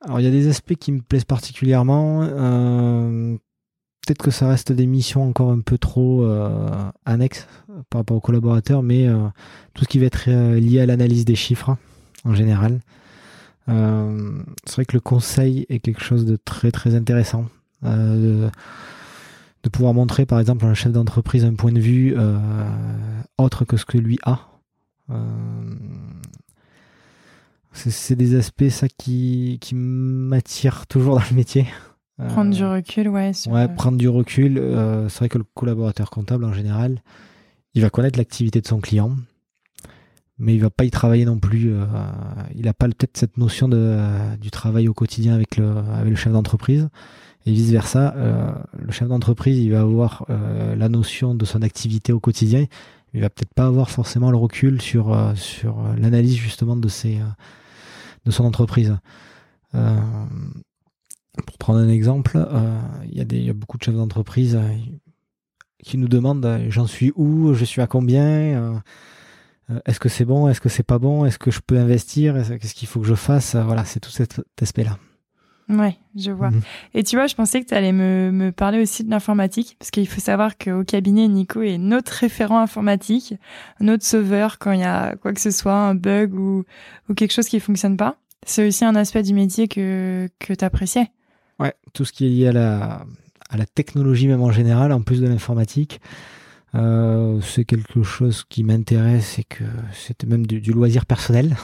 [0.00, 2.22] Alors, il y a des aspects qui me plaisent particulièrement.
[2.22, 3.36] Euh,
[4.04, 6.68] Peut-être que ça reste des missions encore un peu trop euh,
[7.04, 7.46] annexes
[7.88, 9.06] par rapport aux collaborateurs, mais
[9.74, 11.76] tout ce qui va être lié à l'analyse des chiffres,
[12.24, 12.80] en général.
[13.68, 17.44] C'est vrai que le conseil est quelque chose de très très intéressant.
[19.62, 22.38] Euh, de, pouvoir montrer par exemple à un chef d'entreprise un point de vue euh,
[23.38, 24.40] autre que ce que lui a.
[27.72, 31.66] c'est des aspects ça qui, qui m'attire toujours dans le métier.
[32.28, 33.32] Prendre du recul, ouais.
[33.48, 34.60] ouais, prendre du recul.
[35.08, 37.02] c'est vrai que le collaborateur comptable en général,
[37.74, 39.16] il va connaître l'activité de son client,
[40.38, 41.72] mais il va pas y travailler non plus.
[41.72, 41.84] Euh,
[42.54, 43.98] il n'a pas peut-être cette notion de,
[44.40, 46.88] du travail au quotidien avec le, avec le chef d'entreprise.
[47.46, 51.62] Et vice versa, euh, le chef d'entreprise, il va avoir euh, la notion de son
[51.62, 52.66] activité au quotidien.
[53.14, 57.20] Il va peut-être pas avoir forcément le recul sur sur l'analyse justement de ses
[58.24, 58.96] de son entreprise.
[59.72, 62.38] pour prendre un exemple,
[63.04, 64.58] il y, y a beaucoup de chefs d'entreprise
[65.84, 68.80] qui nous demandent j'en suis où, je suis à combien?
[69.70, 72.34] Euh, est-ce que c'est bon, est-ce que c'est pas bon, est-ce que je peux investir,
[72.60, 74.98] qu'est-ce qu'il faut que je fasse, euh, voilà, c'est tout cet aspect-là.
[75.68, 76.50] Ouais, je vois.
[76.50, 76.60] Mhm.
[76.94, 79.90] Et tu vois, je pensais que tu allais me, me, parler aussi de l'informatique, parce
[79.90, 83.34] qu'il faut savoir qu'au cabinet, Nico est notre référent informatique,
[83.80, 86.64] notre sauveur quand il y a quoi que ce soit, un bug ou,
[87.08, 88.16] ou quelque chose qui fonctionne pas.
[88.44, 91.10] C'est aussi un aspect du métier que, que tu appréciais.
[91.60, 93.06] Ouais, tout ce qui est lié à la,
[93.48, 96.00] à la technologie même en général, en plus de l'informatique.
[96.74, 101.56] Euh, c'est quelque chose qui m'intéresse et que c'était même du, loisir personnel.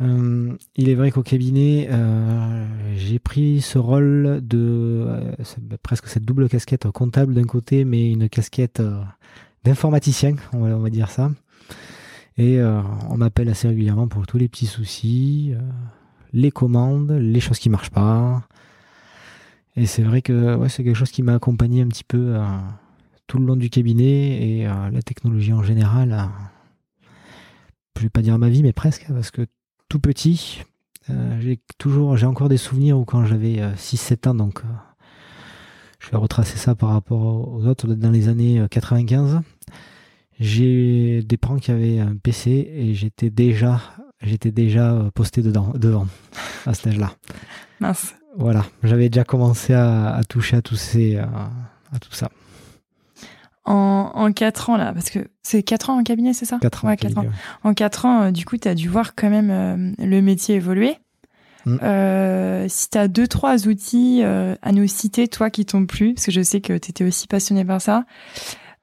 [0.00, 5.34] Euh, il est vrai qu'au cabinet, euh, j'ai pris ce rôle de
[5.82, 8.82] presque cette double casquette comptable d'un côté, mais une casquette
[9.64, 11.30] d'informaticien, on va, dire ça.
[12.36, 15.54] Et on m'appelle assez régulièrement pour tous les petits soucis,
[16.32, 18.46] les commandes, les choses qui marchent pas.
[19.74, 22.36] Et c'est vrai que c'est quelque chose qui m'a accompagné un petit peu
[23.28, 27.08] tout le long du cabinet et euh, la technologie en général, euh,
[27.96, 29.46] je vais pas dire ma vie, mais presque, parce que
[29.88, 30.62] tout petit,
[31.10, 34.62] euh, j'ai toujours, j'ai encore des souvenirs où quand j'avais 6-7 ans, donc
[35.98, 39.40] je vais retracer ça par rapport aux autres, dans les années 95,
[40.38, 43.80] j'ai des parents qui avaient un PC et j'étais déjà,
[44.22, 46.06] j'étais déjà posté dedans, devant,
[46.66, 47.12] à cet âge-là.
[47.80, 48.14] Mince.
[48.36, 52.30] Voilà, j'avais déjà commencé à, toucher à tous ces, à tout ça
[53.68, 56.84] en, en 4 ans, là, parce que c'est 4 ans en cabinet, c'est ça 4
[56.84, 56.88] ans.
[56.88, 57.26] Ouais, 4 ans.
[57.64, 60.56] En 4 ans, euh, du coup, tu as dû voir quand même euh, le métier
[60.56, 60.96] évoluer.
[61.66, 61.78] Mm.
[61.82, 66.14] Euh, si tu as deux, trois outils euh, à nous citer, toi qui t'ont plu,
[66.14, 68.04] parce que je sais que tu étais aussi passionné par ça,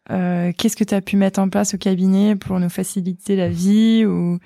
[0.08, 4.06] qu'est-ce que tu as pu mettre en place au cabinet pour nous faciliter la vie
[4.06, 4.38] ou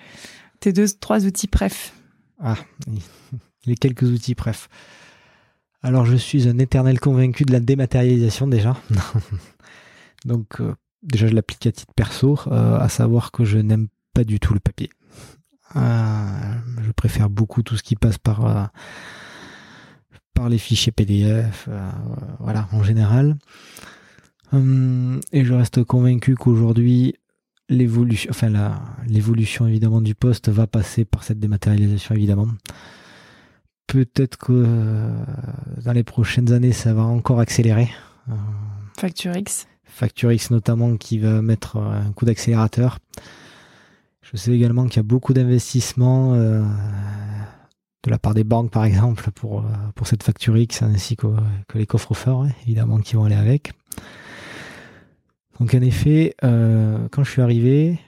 [0.61, 1.93] tes deux, trois outils bref
[2.41, 2.55] Ah,
[3.65, 4.69] les quelques outils bref.
[5.81, 8.77] Alors, je suis un éternel convaincu de la dématérialisation déjà.
[10.25, 14.23] Donc euh, déjà je l'applique à titre perso, euh, à savoir que je n'aime pas
[14.23, 14.89] du tout le papier.
[15.75, 18.71] Euh, je préfère beaucoup tout ce qui passe par
[20.33, 21.69] par les fichiers PDF,
[22.39, 23.37] voilà en général.
[24.51, 27.13] Hum, et je reste convaincu qu'aujourd'hui
[27.67, 32.47] l'évolution, enfin l'évolution évidemment du poste va passer par cette dématérialisation évidemment.
[33.85, 34.65] Peut-être que
[35.83, 37.89] dans les prochaines années ça va encore accélérer.
[38.97, 39.67] Facture X.
[39.89, 42.99] Facture X notamment qui va mettre euh, un coup d'accélérateur.
[44.21, 46.63] Je sais également qu'il y a beaucoup d'investissements euh,
[48.03, 49.63] de la part des banques par exemple pour, euh,
[49.95, 51.27] pour cette Facture X ainsi que,
[51.73, 53.73] les coffres forts évidemment qui vont aller avec.
[55.59, 57.99] Donc en effet, quand je suis arrivé,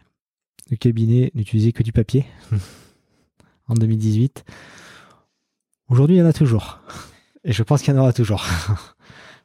[0.70, 2.26] le cabinet n'utilisait que du papier
[3.68, 4.46] en 2018.
[5.90, 6.80] Aujourd'hui, il y en a toujours.
[7.44, 8.46] Et je pense qu'il y en aura toujours.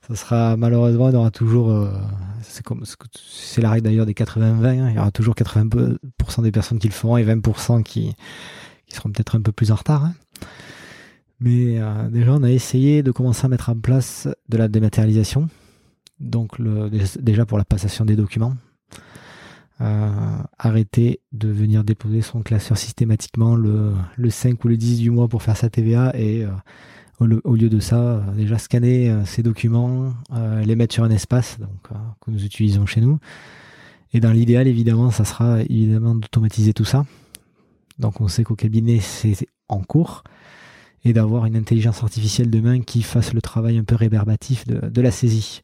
[0.08, 1.90] Ça sera malheureusement, il y aura toujours, euh,
[2.42, 6.52] c'est comme, c'est la règle d'ailleurs des 80-20, hein, il y aura toujours 80% des
[6.52, 8.14] personnes qui le feront et 20% qui,
[8.86, 10.04] qui seront peut-être un peu plus en retard.
[10.04, 10.14] Hein.
[11.40, 15.48] Mais euh, déjà, on a essayé de commencer à mettre en place de la dématérialisation,
[16.20, 16.88] donc le,
[17.20, 18.54] déjà pour la passation des documents.
[19.82, 20.08] Euh,
[20.58, 25.28] arrêter de venir déposer son classeur systématiquement le, le 5 ou le 10 du mois
[25.28, 26.46] pour faire sa TVA et
[27.20, 31.10] au, lieu de ça, euh, déjà scanner euh, ces documents, euh, les mettre sur un
[31.10, 31.70] espace donc,
[32.20, 33.18] que nous utilisons chez nous.
[34.12, 37.04] Et dans l'idéal, évidemment, ça sera évidemment d'automatiser tout ça.
[37.98, 40.24] Donc on sait qu'au cabinet, c'est en cours.
[41.04, 45.12] Et d'avoir une intelligence artificielle demain qui fasse le travail un peu réverbatif de, la
[45.12, 45.62] saisie.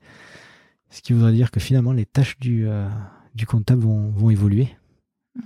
[0.90, 2.68] Ce qui voudrait dire que finalement, les tâches du,
[3.34, 4.68] du comptable vont, vont évoluer.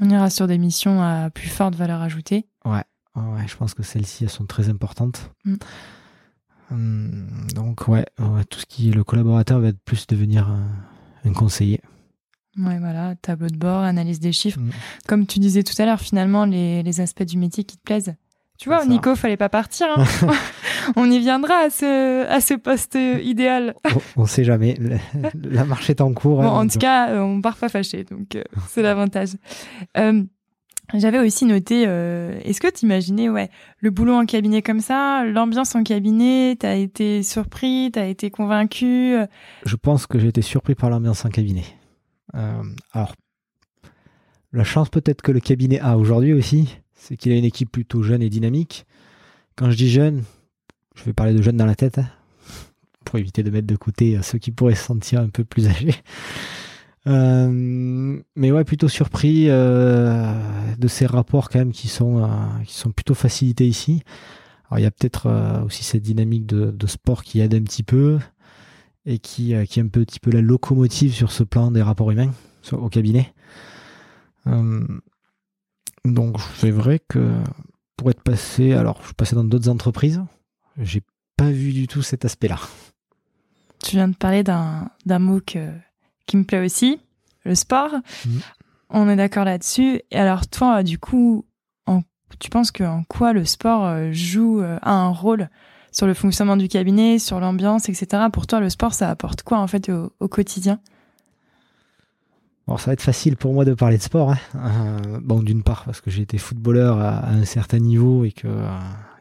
[0.02, 2.44] On ira sur des missions à plus forte valeur ajoutée.
[2.66, 2.84] Ouais,
[3.16, 5.30] ouais je pense que celles-ci, elles sont très importantes.
[5.44, 5.54] Mm.
[6.70, 8.04] Hum, donc ouais,
[8.50, 11.80] tout ce qui est le collaborateur va être plus devenir un, conseiller.
[12.58, 14.60] Ouais, voilà, tableau de bord, analyse des chiffres.
[14.60, 14.70] Mm.
[15.06, 18.14] Comme tu disais tout à l'heure, finalement, les, les aspects du métier qui te plaisent.
[18.58, 18.86] Tu vois.
[18.86, 19.86] Nico, fallait pas partir.
[19.96, 20.04] hein.
[20.96, 23.74] On y viendra à ce, à ce poste euh, idéal.
[24.16, 24.78] On, on sait jamais.
[25.34, 26.40] La marche est en cours.
[26.40, 29.30] Bon, hein, en donc, tout cas, euh, on part pas fâché, donc euh, c'est l'avantage.
[29.98, 30.22] Euh,
[30.94, 35.24] J'avais aussi noté, euh, est-ce que tu imaginais ouais, le boulot en cabinet comme ça,
[35.24, 39.26] l'ambiance en cabinet, t'as été surpris, t'as été convaincu euh,
[39.64, 41.64] Je pense que j'ai été surpris par l'ambiance en cabinet.
[42.36, 43.16] Euh, alors,
[44.52, 48.02] la chance peut-être que le cabinet a aujourd'hui aussi, c'est qu'il a une équipe plutôt
[48.02, 48.86] jeune et dynamique.
[49.56, 50.22] Quand je dis jeune,
[50.94, 52.08] je vais parler de jeunes dans la tête, hein,
[53.04, 55.94] pour éviter de mettre de côté ceux qui pourraient se sentir un peu plus âgés.
[57.06, 60.32] Euh, mais ouais, plutôt surpris euh,
[60.76, 62.28] de ces rapports quand même qui sont, euh,
[62.64, 64.02] qui sont plutôt facilités ici.
[64.68, 68.18] Alors il y a peut-être aussi cette dynamique de, sport qui aide un petit peu
[69.04, 72.32] et qui, qui est un petit peu la locomotive sur ce plan des rapports humains
[72.72, 73.32] au cabinet.
[76.04, 77.30] Donc c'est vrai que
[77.96, 80.20] pour être passé, alors je suis passé dans d'autres entreprises,
[80.78, 81.02] j'ai
[81.36, 82.58] pas vu du tout cet aspect-là.
[83.84, 85.70] Tu viens de parler d'un d'un mot que,
[86.26, 87.00] qui me plaît aussi,
[87.44, 87.90] le sport.
[88.26, 88.40] Mhm.
[88.90, 90.00] On est d'accord là-dessus.
[90.10, 91.44] Et alors toi, du coup,
[91.86, 92.02] en,
[92.38, 95.48] tu penses que en quoi le sport euh, joue euh, a un rôle
[95.92, 98.24] sur le fonctionnement du cabinet, sur l'ambiance, etc.
[98.32, 100.78] Pour toi, le sport, ça apporte quoi en fait au, au quotidien?
[102.68, 104.32] Alors ça va être facile pour moi de parler de sport.
[104.32, 104.38] hein.
[104.56, 108.32] Euh, bon, d'une part parce que j'ai été footballeur à, à un certain niveau et
[108.32, 108.68] que, euh,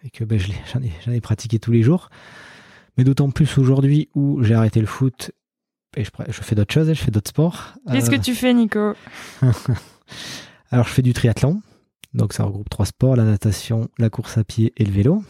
[0.03, 2.09] et que ben, je j'en ai, j'en ai pratiqué tous les jours.
[2.97, 5.31] Mais d'autant plus aujourd'hui où j'ai arrêté le foot
[5.95, 7.75] et je, fais d'autres choses, hein, je fais d'autres sports.
[7.91, 8.93] Qu'est-ce Euh, que tu fais, Nico
[10.71, 11.61] Alors, je fais du triathlon.
[12.13, 15.23] Donc, ça regroupe trois sports la natation, la course à pied et le vélo.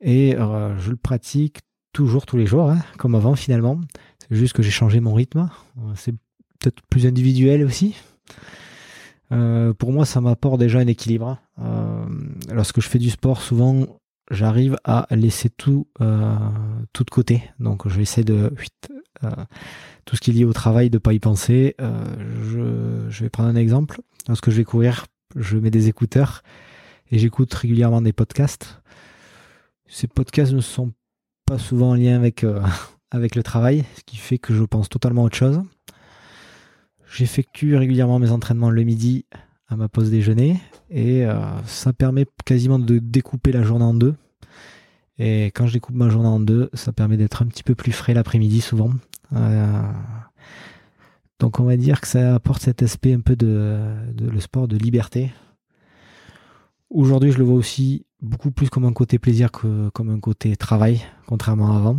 [0.00, 1.58] Et euh, je le pratique
[1.92, 3.80] toujours, tous les jours, hein, comme avant finalement.
[4.28, 5.48] C'est juste que j'ai changé mon rythme.
[5.78, 6.12] Euh, C'est
[6.58, 7.94] peut-être plus individuel aussi.
[9.32, 11.38] Euh, pour moi, ça m'apporte déjà un équilibre.
[11.58, 12.04] Euh,
[12.52, 13.86] lorsque je fais du sport, souvent,
[14.30, 16.36] j'arrive à laisser tout, euh,
[16.92, 17.42] tout de côté.
[17.58, 18.50] Donc, je vais essayer de euh,
[20.06, 21.74] tout ce qui est lié au travail, de pas y penser.
[21.80, 24.00] Euh, je, vais prendre un exemple.
[24.28, 26.42] Lorsque je vais courir, je mets des écouteurs
[27.10, 28.80] et j'écoute régulièrement des podcasts.
[29.88, 30.92] Ces podcasts ne sont
[31.44, 32.60] pas souvent en lien avec, euh,
[33.12, 35.60] le travail, ce qui fait que je pense totalement autre chose.
[37.12, 39.26] J'effectue régulièrement mes entraînements le midi
[39.68, 40.60] à ma pause déjeuner
[40.90, 44.14] et euh, ça permet quasiment de découper la journée en deux.
[45.18, 47.92] Et quand je découpe ma journée en deux, ça permet d'être un petit peu plus
[47.92, 48.90] frais l'après-midi souvent.
[49.34, 49.82] Euh,
[51.38, 53.78] donc on va dire que ça apporte cet aspect un peu de,
[54.18, 55.32] le sport de liberté.
[56.90, 60.56] Aujourd'hui, je le vois aussi beaucoup plus comme un côté plaisir que comme un côté
[60.56, 61.98] travail, contrairement à avant.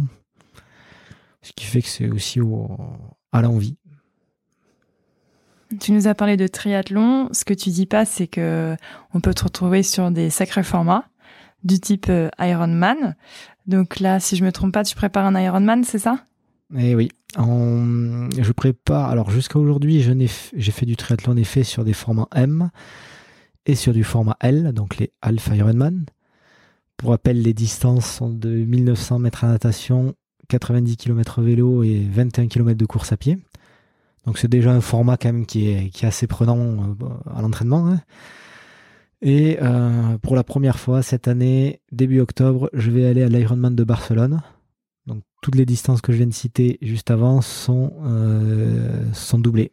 [1.42, 2.78] Ce qui fait que c'est aussi au,
[3.32, 3.78] à l'envie.
[5.80, 7.30] Tu nous as parlé de triathlon.
[7.32, 8.76] Ce que tu dis pas, c'est que
[9.14, 11.06] on peut te retrouver sur des sacrés formats
[11.64, 13.16] du type euh, Ironman.
[13.66, 16.27] Donc là, si je me trompe pas, tu prépares un Ironman, c'est ça?
[16.76, 19.10] Et oui, je prépare.
[19.10, 22.70] Alors jusqu'à aujourd'hui, j'ai fait du triathlon en effet sur des formats M
[23.66, 26.06] et sur du format L, donc les Alpha Ironman.
[26.98, 30.16] Pour rappel, les distances sont de 1900 mètres à natation,
[30.50, 33.38] 90 km vélo et 21 km de course à pied.
[34.26, 37.88] Donc c'est déjà un format quand même qui est, qui assez prenant euh, à l'entraînement.
[37.88, 38.02] hein.
[39.22, 43.76] Et euh, pour la première fois cette année, début octobre, je vais aller à l'Ironman
[43.76, 44.42] de Barcelone.
[45.42, 49.72] Toutes les distances que je viens de citer juste avant sont, euh, sont doublées.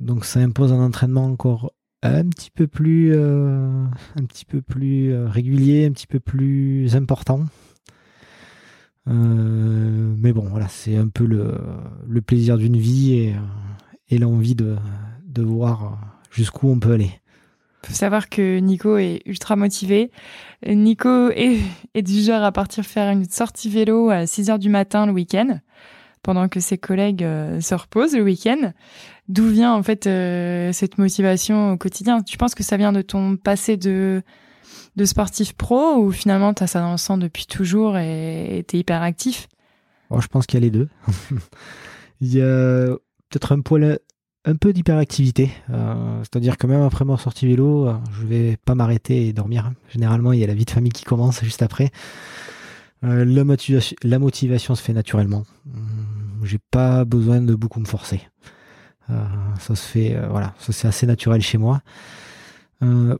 [0.00, 3.84] Donc ça impose un entraînement encore un petit peu plus, euh,
[4.16, 7.44] un petit peu plus euh, régulier, un petit peu plus important.
[9.08, 13.32] Mais bon, voilà, c'est un peu le, plaisir d'une vie
[14.08, 14.76] et, l'envie de
[15.36, 17.12] voir jusqu'où on peut aller.
[17.86, 20.10] Faut savoir que Nico est ultra motivé.
[20.66, 21.62] Nico est,
[21.94, 25.60] du genre à partir faire une sortie vélo à 6 heures du matin le week-end,
[26.22, 28.72] pendant que ses collègues euh, se reposent le week-end.
[29.28, 32.22] D'où vient en fait euh, cette motivation au quotidien?
[32.22, 34.22] Tu penses que ça vient de ton passé de,
[35.04, 38.80] sportif pro ou finalement tu as ça dans le sang depuis toujours et tu es
[38.80, 39.48] hyper actif
[40.10, 40.88] Bon, je pense qu'il y a les deux.
[42.20, 42.96] Il y a
[43.28, 43.98] peut-être un poil,
[44.46, 45.50] un peu d'hyperactivité.
[45.70, 49.72] Euh, C'est-à-dire que même après ma sortie vélo, euh, je vais pas m'arrêter et dormir.
[49.90, 51.90] Généralement, il y a la vie de famille qui commence juste après.
[53.04, 55.42] Euh, la, motivation, se fait naturellement.
[55.74, 58.22] Hum, J'ai pas besoin de beaucoup me forcer.
[59.08, 61.80] Ça se fait, voilà, ça c'est assez naturel chez moi.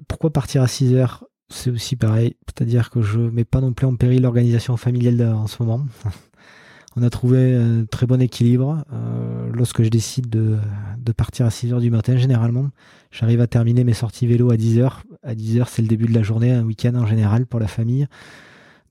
[0.09, 1.25] Pourquoi partir à 6 heures?
[1.49, 5.47] C'est aussi pareil, c'est-à-dire que je mets pas non plus en péril l'organisation familiale en
[5.47, 5.87] ce moment.
[6.97, 8.85] On a trouvé un très bon équilibre.
[9.53, 10.59] Lorsque je décide de,
[11.07, 12.69] de partir à 6 heures du matin, généralement,
[13.13, 15.05] j'arrive à terminer mes sorties vélo à 10 heures.
[15.23, 17.69] À 10 heures, c'est le début de la journée, un week-end en général pour la
[17.69, 18.07] famille.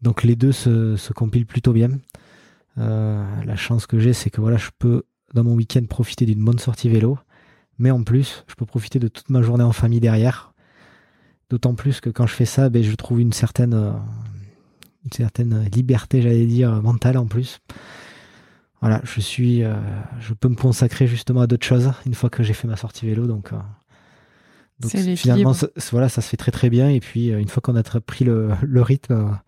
[0.02, 1.90] Donc les deux se, compilent plutôt bien.
[2.78, 5.04] Euh, la chance que j'ai, c'est que voilà, je peux
[5.34, 7.20] dans mon week-end profiter d'une bonne sortie vélo,
[7.78, 10.54] mais en plus, je peux profiter de toute ma journée en famille derrière.
[11.50, 14.00] D'autant plus que quand je fais ça, ben, je trouve euh, une certaine
[15.74, 17.60] liberté, j'allais dire, mentale en plus.
[18.86, 19.74] Voilà, je suis, euh,
[20.20, 23.08] je peux me consacrer justement à d'autres choses une fois que j'ai fait ma sortie
[23.08, 23.52] vélo, donc.
[23.52, 23.56] Euh,
[24.80, 26.90] donc finalement, ça, voilà, ça se fait très très bien.
[26.90, 29.40] Et puis une fois qu'on a pris le, le rythme,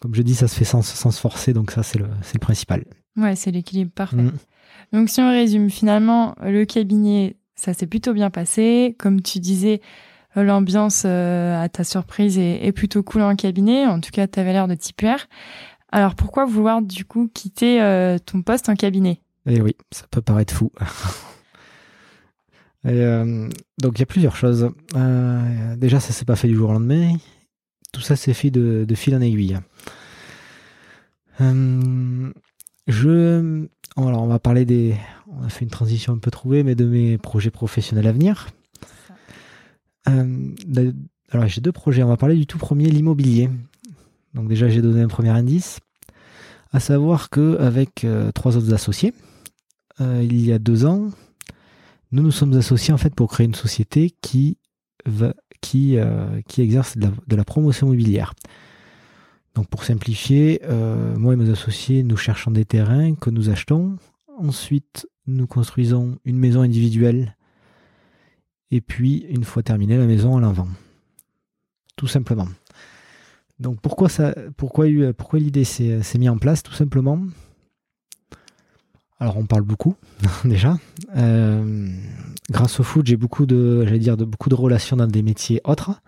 [0.00, 2.38] comme je dis, ça se fait sans, sans se forcer, donc ça c'est le, le
[2.38, 2.84] principal.
[3.18, 4.16] Ouais, c'est l'équilibre parfait.
[4.16, 4.32] Mm.
[4.94, 8.96] Donc si on résume, finalement, le cabinet, ça s'est plutôt bien passé.
[8.98, 9.82] Comme tu disais,
[10.34, 13.84] l'ambiance, euh, à ta surprise, est, est, plutôt cool en cabinet.
[13.84, 15.28] En tout cas, tu avais l'air de t'y plaire.
[15.92, 19.20] Alors pourquoi vouloir du coup quitter euh, ton poste en cabinet?
[19.44, 20.72] Eh oui, ça peut paraître fou.
[22.86, 24.70] euh, donc il y a plusieurs choses.
[24.96, 27.16] Euh, déjà, ça s'est pas fait du jour au lendemain.
[27.92, 29.58] Tout ça s'est fait de, de, fil en aiguille.
[32.88, 33.66] Je,
[33.96, 34.96] alors on va parler des,
[35.28, 38.48] on a fait une transition un peu trouvée, mais de mes projets professionnels à venir.
[40.06, 42.02] Alors j'ai deux projets.
[42.02, 43.50] On va parler du tout premier, l'immobilier.
[44.34, 45.80] Donc déjà j'ai donné un premier indice,
[46.72, 49.12] à savoir que avec euh, trois autres associés,
[50.00, 51.10] euh, il y a deux ans,
[52.12, 54.58] nous nous sommes associés en fait pour créer une société qui
[55.06, 58.34] va, qui euh, exerce de la, de la, promotion immobilière.
[59.54, 60.62] Donc pour simplifier,
[61.18, 63.98] moi et mes associés, nous cherchons des terrains que nous achetons.
[64.38, 67.36] Ensuite, nous construisons une maison individuelle
[68.72, 70.66] et puis, une fois terminée, la maison, on la vend.
[71.94, 72.48] Tout simplement.
[73.62, 74.86] Donc pourquoi, ça, pourquoi,
[75.16, 77.20] pourquoi l'idée s'est mise en place Tout simplement?
[79.18, 79.94] Alors on parle beaucoup
[80.44, 80.76] déjà.
[81.16, 81.88] Euh,
[82.50, 85.60] grâce au foot, j'ai beaucoup de, j'allais dire, de beaucoup de relations dans des métiers
[85.64, 86.02] autres.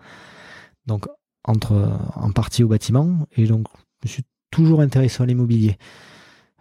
[0.85, 1.07] Donc
[1.45, 3.67] entre en partie au bâtiment et donc
[4.03, 5.77] je suis toujours intéressé à l'immobilier.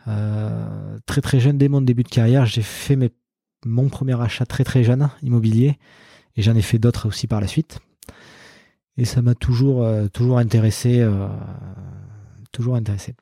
[0.07, 3.11] Euh, très très jeune, dès mon début de carrière, j'ai fait mes
[3.66, 5.78] mon premier achat très très jeune immobilier
[6.36, 7.80] et j'en ai fait d'autres aussi par la suite.
[8.97, 11.28] Et ça m'a toujours euh, toujours intéressé, euh,
[12.53, 13.14] toujours intéressé.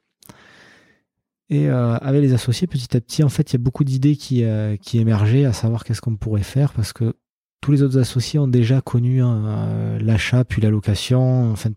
[1.48, 4.16] Et euh, avec les associés, petit à petit, en fait, il y a beaucoup d'idées
[4.16, 4.44] qui
[4.80, 7.14] qui émergeaient, à savoir qu'est-ce qu'on pourrait faire, parce que
[7.60, 11.52] tous les autres associés ont déjà connu hein, l'achat puis la location.
[11.52, 11.70] Enfin,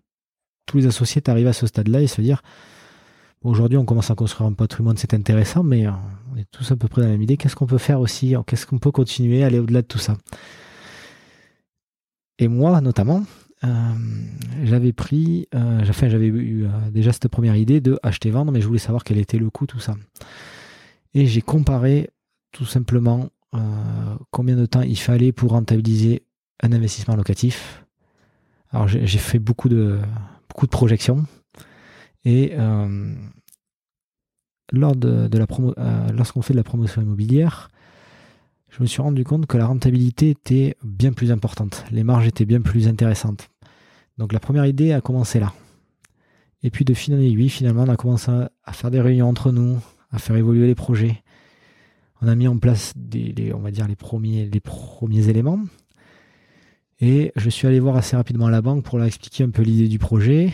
[0.65, 2.41] tous les associés arrivent à ce stade-là et se dire
[3.43, 6.87] Aujourd'hui, on commence à construire un patrimoine, c'est intéressant, mais on est tous à peu
[6.87, 7.37] près dans la même idée.
[7.37, 8.33] Qu'est-ce qu'on peut faire aussi?
[8.47, 10.17] Qu'est-ce qu'on peut continuer, aller au-delà de tout ça?
[12.39, 13.23] Et moi, notamment,
[14.63, 18.67] j'avais pris, euh, enfin, j'avais eu euh, déjà cette première idée de acheter-vendre, mais je
[18.67, 19.95] voulais savoir quel était le coût, tout ça.
[21.13, 22.09] Et j'ai comparé
[22.51, 26.23] tout simplement euh, combien de temps il fallait pour rentabiliser
[26.61, 27.85] un investissement locatif.
[28.71, 29.99] Alors, j'ai fait beaucoup de,
[30.49, 31.25] beaucoup de projections.
[32.25, 33.13] Et euh,
[34.71, 35.45] lors de, la
[35.77, 37.69] euh, lorsqu'on fait de la promotion immobilière,
[38.69, 41.85] je me suis rendu compte que la rentabilité était bien plus importante.
[41.91, 43.49] Les marges étaient bien plus intéressantes.
[44.17, 45.53] Donc la première idée a commencé là.
[46.63, 49.51] Et puis de fil en aiguille, finalement, on a commencé à faire des réunions entre
[49.51, 49.79] nous,
[50.11, 51.21] à faire évoluer les projets.
[52.21, 55.59] On a mis en place des, les, on va dire les premiers, les premiers éléments.
[57.01, 59.89] Et je suis allé voir assez rapidement la banque pour leur expliquer un peu l'idée
[59.89, 60.53] du projet,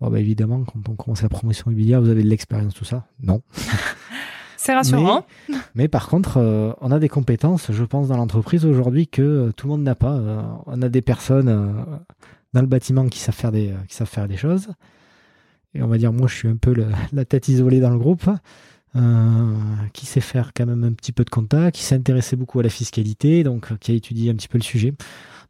[0.00, 3.06] Bon, bah, évidemment, quand on commence la promotion immobilière, vous avez de l'expérience, tout ça
[3.22, 3.42] Non.
[4.56, 5.26] C'est rassurant.
[5.48, 9.22] Mais, mais, par contre, euh, on a des compétences, je pense, dans l'entreprise aujourd'hui que
[9.22, 10.12] euh, tout le monde n'a pas.
[10.12, 11.84] Euh, on a des personnes
[12.54, 14.68] dans le bâtiment qui savent faire des, euh, qui savent faire des choses.
[15.74, 16.74] Et on va dire, moi, je suis un peu
[17.12, 18.30] la tête isolée dans le groupe,
[19.92, 22.62] qui sait faire quand même un petit peu de compta, qui s'est intéressé beaucoup à
[22.62, 24.94] la fiscalité, donc qui a étudié un petit peu le sujet.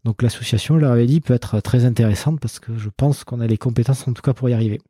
[0.05, 3.41] Donc l'association, je leur avais dit, peut être très intéressante parce que je pense qu'on
[3.41, 4.81] a les compétences en tout cas pour y arriver.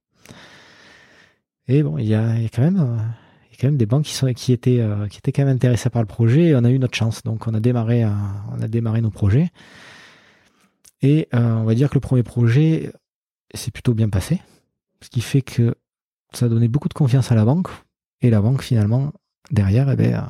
[1.68, 2.96] Et bon, il y a, quand même, euh,
[3.48, 5.44] il y a quand même des banques qui sont, qui étaient, euh, qui étaient quand
[5.44, 6.46] même intéressées par le projet.
[6.46, 8.10] Et on a eu notre chance, donc on a démarré, euh,
[8.56, 9.50] on a démarré nos projets.
[11.02, 12.92] Et euh, on va dire que le premier projet
[13.54, 14.40] s'est plutôt bien passé,
[15.00, 15.74] ce qui fait que
[16.32, 17.68] ça a donné beaucoup de confiance à la banque.
[18.20, 19.12] Et la banque finalement
[19.50, 20.26] derrière, eh ben,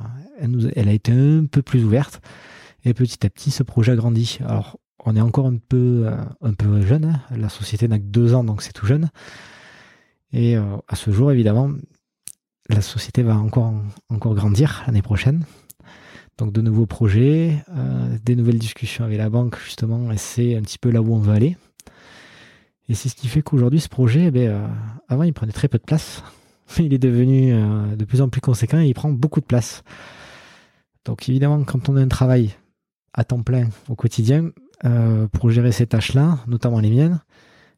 [0.75, 2.21] elle, a été un peu plus ouverte.
[2.85, 4.39] Et petit à petit, ce projet a grandi.
[4.45, 7.05] Alors, on est encore un peu, euh, un peu jeune.
[7.05, 7.21] Hein.
[7.37, 9.11] La société n'a que deux ans, donc c'est tout jeune.
[10.33, 11.71] Et euh, à ce jour, évidemment,
[12.69, 13.73] la société va encore,
[14.09, 15.45] encore grandir l'année prochaine.
[16.39, 20.62] Donc de nouveaux projets, euh, des nouvelles discussions avec la banque, justement, et c'est un
[20.62, 21.57] petit peu là où on veut aller.
[22.89, 24.66] Et c'est ce qui fait qu'aujourd'hui, ce projet, eh ben, euh,
[25.09, 26.22] avant, il prenait très peu de place.
[26.78, 29.82] Il est devenu euh, de plus en plus conséquent et il prend beaucoup de place.
[31.05, 32.55] Donc évidemment, quand on a un travail
[33.12, 34.51] à temps plein au quotidien,
[35.32, 37.20] pour gérer ces tâches-là, notamment les miennes,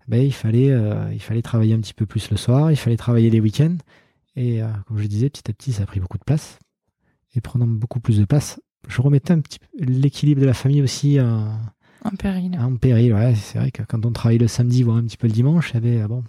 [0.09, 0.73] ben, il, fallait,
[1.13, 3.77] il fallait travailler un petit peu plus le soir, il fallait travailler les week-ends.
[4.35, 6.59] Et comme je disais, petit à petit, ça a pris beaucoup de place.
[7.37, 10.83] Et prenant beaucoup plus de place, je remettais un petit peu l'équilibre de la famille
[10.83, 12.57] aussi en péril.
[12.61, 13.35] En péril, ouais.
[13.35, 16.03] C'est vrai que quand on travaille le samedi, voire un petit peu le dimanche, avait,
[16.07, 16.25] bon,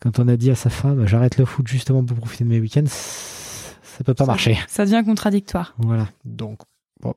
[0.00, 2.60] quand on a dit à sa femme, j'arrête le foot justement pour profiter de mes
[2.60, 4.58] week-ends, ça peut pas marcher.
[4.68, 5.74] Ça devient contradictoire.
[5.78, 6.08] Voilà.
[6.24, 6.60] Donc,
[7.00, 7.14] bon,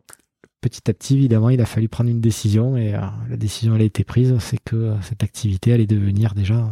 [0.61, 3.81] petit à petit, évidemment, il a fallu prendre une décision et euh, la décision, elle
[3.81, 6.71] a été prise, c'est que euh, cette activité allait devenir déjà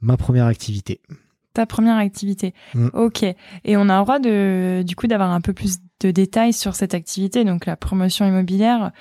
[0.00, 1.00] ma première activité.
[1.54, 2.52] Ta première activité.
[2.74, 2.88] Mm.
[2.92, 3.22] Ok.
[3.22, 6.74] Et on a le droit de, du coup, d'avoir un peu plus de détails sur
[6.74, 8.92] cette activité, donc la promotion immobilière.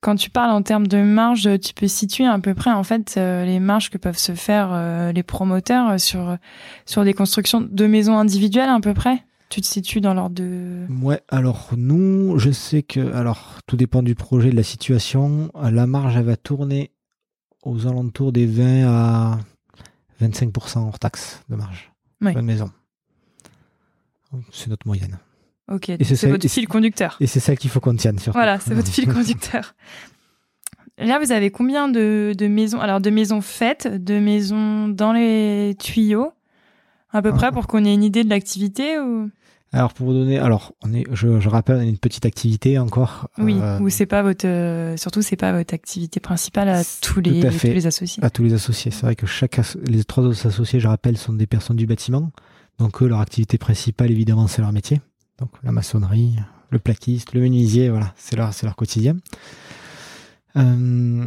[0.00, 3.14] Quand tu parles en termes de marge, tu peux situer à peu près en fait
[3.16, 6.36] euh, les marges que peuvent se faire les promoteurs sur
[6.84, 9.24] sur des constructions de maisons individuelles à peu près?
[9.54, 10.84] Tu te situes dans l'ordre de.
[11.00, 13.14] Ouais, alors nous, je sais que.
[13.14, 15.50] Alors, tout dépend du projet, de la situation.
[15.54, 16.90] La marge, elle va tourner
[17.62, 19.38] aux alentours des 20 à
[20.20, 21.93] 25% hors taxe de marge.
[22.20, 22.34] Oui.
[22.42, 22.70] maison.
[24.50, 25.18] C'est notre moyenne.
[25.70, 27.16] Ok, c'est votre fil conducteur.
[27.20, 28.38] Et c'est ça qu'il faut qu'on tienne surtout.
[28.38, 29.74] Voilà, c'est votre fil conducteur.
[30.98, 35.74] Là, vous avez combien de, de, maisons Alors, de maisons faites, de maisons dans les
[35.78, 36.32] tuyaux,
[37.10, 37.36] à peu ah.
[37.36, 39.30] près, pour qu'on ait une idée de l'activité ou?
[39.74, 42.78] Alors pour vous donner, alors on est, je, je rappelle, on a une petite activité
[42.78, 43.28] encore.
[43.38, 47.20] Oui, euh, ou c'est pas votre, euh, surtout c'est pas votre activité principale à tous
[47.20, 48.22] les, à tous les associés.
[48.22, 51.32] À tous les associés, c'est vrai que chaque, les trois autres associés, je rappelle, sont
[51.32, 52.30] des personnes du bâtiment.
[52.78, 55.00] Donc eux, leur activité principale, évidemment, c'est leur métier.
[55.40, 56.36] Donc la maçonnerie,
[56.70, 59.16] le plaquiste, le menuisier, voilà, c'est leur, c'est leur quotidien.
[60.56, 61.24] Euh,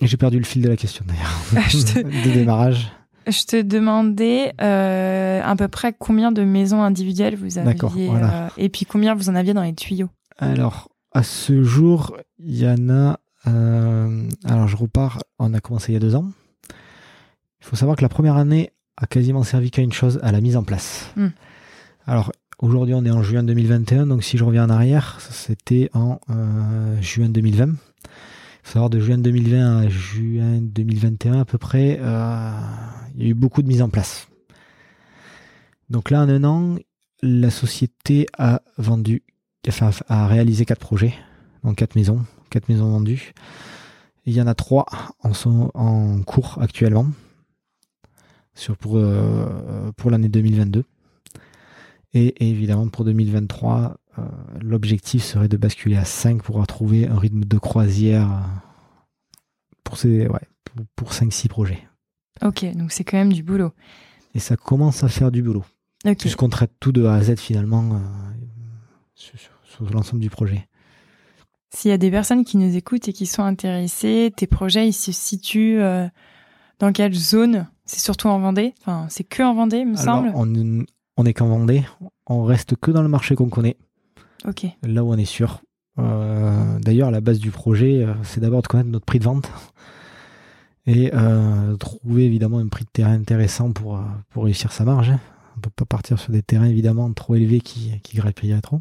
[0.00, 1.64] j'ai perdu le fil de la question d'ailleurs,
[2.04, 2.92] de démarrage.
[3.26, 8.68] Je te demandais euh, à peu près combien de maisons individuelles vous aviez euh, et
[8.68, 10.08] puis combien vous en aviez dans les tuyaux?
[10.38, 13.20] Alors, à ce jour, il y en a.
[13.46, 15.20] Euh, alors, je repars.
[15.38, 16.30] On a commencé il y a deux ans.
[17.60, 20.40] Il faut savoir que la première année a quasiment servi qu'à une chose, à la
[20.40, 21.10] mise en place.
[21.16, 21.28] Hmm.
[22.06, 26.18] Alors, aujourd'hui, on est en juin 2021, donc si je reviens en arrière, c'était en
[27.00, 28.31] juin 2020 faut
[28.62, 32.50] savoir de juin 2020 à juin 2021 à peu près, euh,
[33.14, 34.28] il y a eu beaucoup de mise en place.
[35.90, 36.76] Donc là, en un an,
[37.22, 39.22] la société a vendu,
[39.68, 41.14] enfin, a réalisé quatre projets,
[41.64, 43.32] donc quatre maisons, quatre maisons vendues.
[44.26, 44.86] il y en a trois
[45.22, 47.06] en, sont en cours actuellement
[48.54, 50.84] sur pour, euh, pour l'année 2022.
[52.14, 54.22] Et, évidemment, pour 2023, euh,
[54.60, 58.28] l'objectif serait de basculer à 5 pour retrouver un rythme de croisière
[59.84, 60.48] pour, ces, ouais,
[60.96, 61.82] pour, 5-6 projets.
[62.42, 63.72] Ok, donc c'est quand même du boulot.
[64.34, 65.64] Et ça commence à faire du boulot.
[66.18, 67.98] Puisqu'on traite tout de A à Z finalement euh,
[69.14, 69.38] sur,
[69.92, 70.68] l'ensemble du projet.
[71.70, 74.92] S'il y a des personnes qui nous écoutent et qui sont intéressées, tes projets, ils
[74.92, 76.06] se situent euh,
[76.80, 77.68] dans quelle zone?
[77.86, 78.74] C'est surtout en Vendée?
[78.80, 80.32] Enfin, c'est que en Vendée, me semble?
[80.34, 80.84] on,
[81.16, 81.84] on est qu'en Vendée.
[82.26, 83.76] On reste que dans le marché qu'on connaît.
[84.82, 85.60] Là où on est sûr.
[85.98, 89.50] Euh, d'ailleurs, la base du projet, euh, c'est d'abord de connaître notre prix de vente
[90.86, 94.00] et euh, trouver évidemment un prix de terrain intéressant pour,
[94.36, 95.10] réussir sa marge.
[95.10, 98.18] On ne peut pas partir sur des terrains évidemment trop élevés qui, qui
[98.62, 98.80] trop.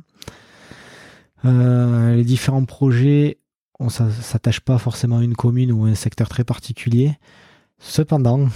[1.44, 3.38] les différents projets,
[3.80, 7.14] on ne s'attache pas forcément à une commune ou à un secteur très particulier.
[7.78, 8.48] Cependant,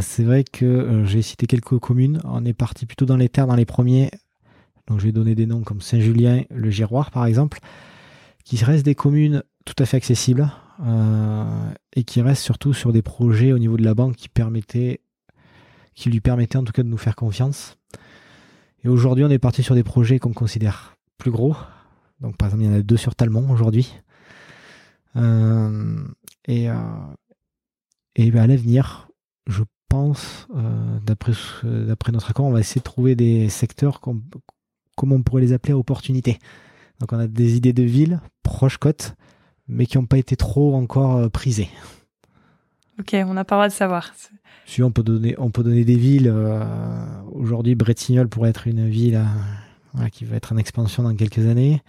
[0.00, 2.20] c'est vrai que j'ai cité quelques communes.
[2.24, 4.10] On est parti plutôt dans les terres dans les premiers
[4.88, 7.58] donc je vais donner des noms comme Saint-Julien, le Giroir par exemple,
[8.44, 10.50] qui restent des communes tout à fait accessibles
[10.84, 15.00] euh, et qui restent surtout sur des projets au niveau de la banque qui permettaient,
[15.94, 17.78] qui lui permettaient en tout cas de nous faire confiance.
[18.84, 21.54] Et aujourd'hui, on est parti sur des projets qu'on considère plus gros.
[22.20, 23.94] Donc par exemple, il y en a deux sur Talmont aujourd'hui.
[25.16, 26.04] Euh,
[26.46, 26.74] et euh,
[28.16, 29.08] et ben, à l'avenir,
[29.46, 30.48] je pense,
[31.02, 34.00] d'après notre accord, on va essayer de trouver des secteurs
[34.96, 36.38] comment on pourrait les appeler, opportunités.
[37.00, 39.14] Donc on a des idées de villes proches côte,
[39.68, 41.68] mais qui n'ont pas été trop encore euh, prisées.
[43.00, 44.12] Ok, on n'a pas le droit de savoir.
[44.66, 46.30] Si on peut donner, on peut donner des villes.
[46.32, 46.62] Euh,
[47.32, 49.20] aujourd'hui, Bretignolles pourrait être une ville
[49.98, 51.82] euh, qui va être en expansion dans quelques années.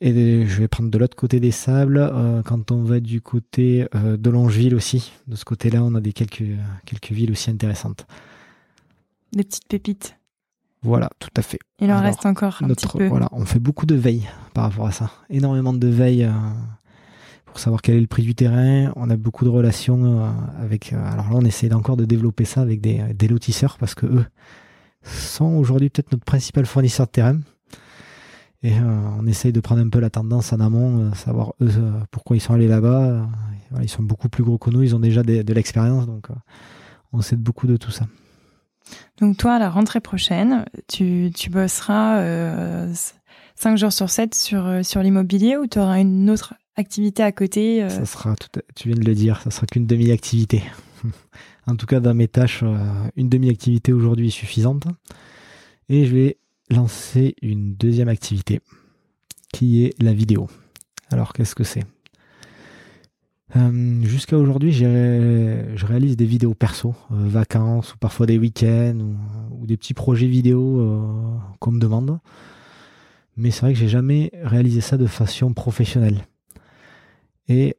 [0.00, 2.12] Et je vais prendre de l'autre côté des sables.
[2.44, 6.42] quand on va du côté de Longeville aussi, de ce côté-là, on a des quelques,
[6.84, 8.04] quelques villes aussi intéressantes.
[9.32, 10.16] Des petites pépites.
[10.82, 11.60] Voilà, tout à fait.
[11.80, 13.06] Il en reste encore un petit peu.
[13.06, 15.12] Voilà, on fait beaucoup de veille par rapport à ça.
[15.30, 16.32] Énormément de veille euh,
[17.44, 18.92] pour savoir quel est le prix du terrain.
[18.96, 20.30] On a beaucoup de relations euh,
[20.60, 20.92] avec.
[20.92, 24.06] Euh, alors là, on essaie encore de développer ça avec des, des lotisseurs parce que
[24.06, 24.26] eux
[25.04, 27.38] sont aujourd'hui peut-être notre principal fournisseur de terrain.
[28.64, 31.68] Et on essaye de prendre un peu la tendance en amont, savoir eux
[32.12, 33.26] pourquoi ils sont allés là-bas.
[33.82, 36.28] ils sont beaucoup plus gros que nous, ils ont déjà de l'expérience, donc
[37.12, 38.06] on sait beaucoup de tout ça.
[39.18, 42.92] Donc toi, à la rentrée prochaine, tu, tu bosseras euh,
[43.56, 47.32] 5 jours sur 7 sur, euh, sur l'immobilier ou tu auras une autre activité à
[47.32, 47.88] côté euh?
[47.88, 50.62] Ça sera, tout, tu viens de le dire, ça sera qu'une demi-activité.
[51.66, 52.76] en tout cas, dans mes tâches, euh,
[53.16, 54.84] une demi-activité aujourd'hui est suffisante.
[55.88, 56.38] Et je vais
[56.70, 58.60] lancer une deuxième activité
[59.52, 60.48] qui est la vidéo.
[61.10, 61.84] Alors, qu'est-ce que c'est?
[63.56, 68.98] Euh, Jusqu'à aujourd'hui, je réalise des vidéos perso, euh, vacances ou parfois des week-ends
[69.50, 72.18] ou, des petits projets vidéo euh, qu'on me demande.
[73.36, 76.24] Mais c'est vrai que j'ai jamais réalisé ça de façon professionnelle.
[77.48, 77.76] Et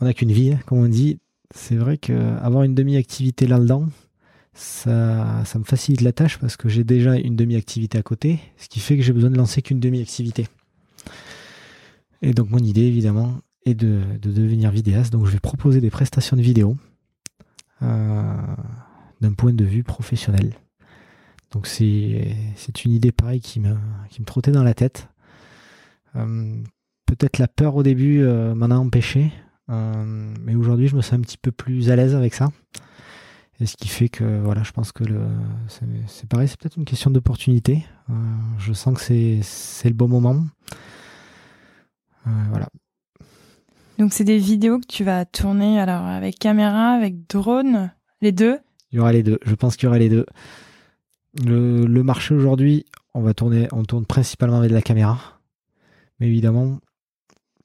[0.00, 1.18] on n'a qu'une vie, hein, comme on dit.
[1.54, 3.86] C'est vrai qu'avoir une demi-activité là-dedans,
[4.54, 8.68] ça, ça me facilite la tâche parce que j'ai déjà une demi-activité à côté, ce
[8.68, 10.46] qui fait que j'ai besoin de lancer qu'une demi-activité.
[12.22, 15.12] Et donc mon idée, évidemment, et de, devenir vidéaste.
[15.12, 16.76] Donc je vais proposer des prestations de vidéo
[17.82, 18.36] euh,
[19.20, 20.54] d'un point de vue professionnel.
[21.50, 22.34] Donc c'est
[22.84, 23.76] une idée pareille qui me,
[24.08, 25.08] qui me trottait dans la tête.
[26.16, 26.62] Euh,
[27.06, 29.32] peut-être la peur au début euh, m'en a empêché,
[29.68, 32.50] mais aujourd'hui je me sens un petit peu plus à l'aise avec ça.
[33.60, 35.04] Et ce qui fait que voilà, je pense que
[36.08, 37.86] c'est pareil, c'est peut-être une question d'opportunité.
[38.58, 40.44] je sens que c'est le bon moment.
[42.24, 42.68] voilà,
[44.02, 48.58] donc c'est des vidéos que tu vas tourner alors avec caméra, avec drone, les deux?
[48.90, 50.26] Il y aura les deux, je pense qu'il y aura les deux.
[51.44, 52.84] Le, marché aujourd'hui,
[53.14, 55.40] on va tourner, on tourne principalement avec de la caméra.
[56.18, 56.80] Mais évidemment,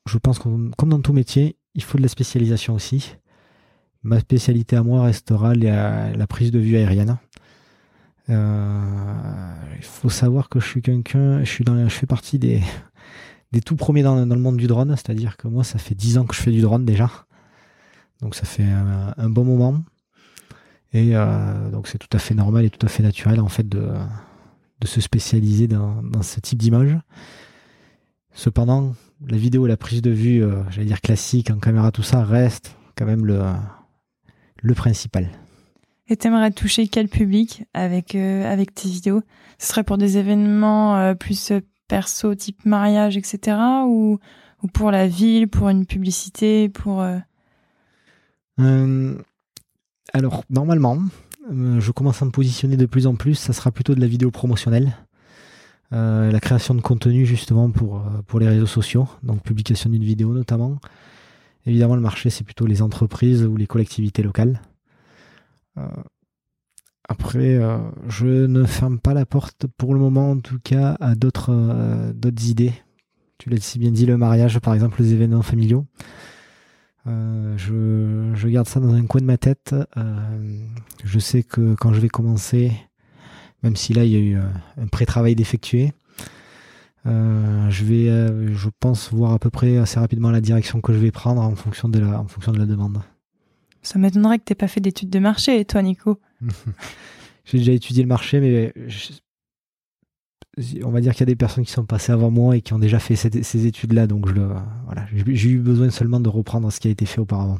[0.05, 0.43] je pense que
[0.75, 3.15] comme dans tout métier, il faut de la spécialisation aussi.
[4.03, 7.17] Ma spécialité à moi restera la, prise de vue aérienne.
[8.29, 12.61] Euh, il faut savoir que je suis quelqu'un, je suis dans, je fais partie des,
[13.51, 16.25] des tout premiers dans, le monde du drone, c'est-à-dire que moi, ça fait 10 ans
[16.25, 17.09] que je fais du drone déjà.
[18.21, 19.83] Donc ça fait un, bon moment.
[20.93, 23.67] Et euh, donc c'est tout à fait normal et tout à fait naturel en fait
[23.67, 23.89] de,
[24.85, 26.97] se spécialiser dans, ce type d'image.
[28.33, 28.95] Cependant,
[29.27, 32.75] la vidéo la prise de vue, euh, j'allais dire classique, en caméra, tout ça, reste
[32.95, 33.41] quand même le,
[34.61, 35.29] le principal.
[36.09, 39.21] Et t'aimerais toucher quel public avec, euh, avec tes vidéos?
[39.59, 41.51] Ce serait pour des événements plus
[41.87, 43.57] perso type mariage, etc.
[43.85, 44.19] Ou,
[44.63, 47.01] ou pour la ville, pour une publicité, pour...
[47.01, 47.17] Euh,
[48.59, 49.17] euh,
[50.13, 50.99] alors, normalement,
[51.51, 54.07] euh, je commence à me positionner de plus en plus, ça sera plutôt de la
[54.07, 54.95] vidéo promotionnelle.
[55.91, 60.77] la création de contenu justement pour les réseaux sociaux, donc publication d'une vidéo notamment.
[61.65, 64.61] Évidemment, le marché, c'est plutôt les entreprises ou les collectivités locales.
[67.09, 67.77] Après, euh,
[68.09, 72.11] je ne ferme pas la porte pour le moment, en tout cas, à d'autres euh,
[72.45, 72.73] idées.
[73.37, 75.85] Tu l'as si bien dit, le mariage, par exemple, les événements familiaux.
[77.07, 79.73] Euh, je, je, garde ça dans un coin de ma tête.
[81.05, 82.73] je sais que quand je vais commencer,
[83.63, 85.93] même si là il y a eu un pré-travail d'effectuer,
[87.05, 91.11] je vais, je pense, voir à peu près assez rapidement la direction que je vais
[91.11, 93.01] prendre en fonction de la, en fonction de la demande.
[93.81, 96.19] Ça m'étonnerait que tu n'aies pas fait d'études de marché, toi, Nico.
[97.45, 98.73] J'ai déjà étudié le marché, mais
[100.83, 102.73] on va dire qu'il y a des personnes qui sont passées avant moi et qui
[102.73, 104.07] ont déjà fait ces, études-là.
[104.07, 107.59] Donc, voilà, j'ai eu besoin seulement de reprendre ce qui a été fait auparavant.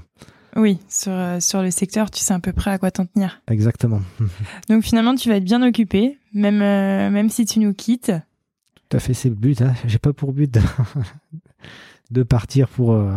[0.56, 3.42] Oui, sur, euh, sur le secteur, tu sais à peu près à quoi t'en tenir.
[3.48, 4.02] Exactement.
[4.70, 8.12] Donc finalement, tu vas être bien occupé, même, euh, même si tu nous quittes.
[8.90, 9.62] Tout à fait, c'est le but.
[9.62, 9.76] Hein.
[9.86, 10.62] J'ai pas pour but de,
[12.12, 13.12] de partir pour, euh,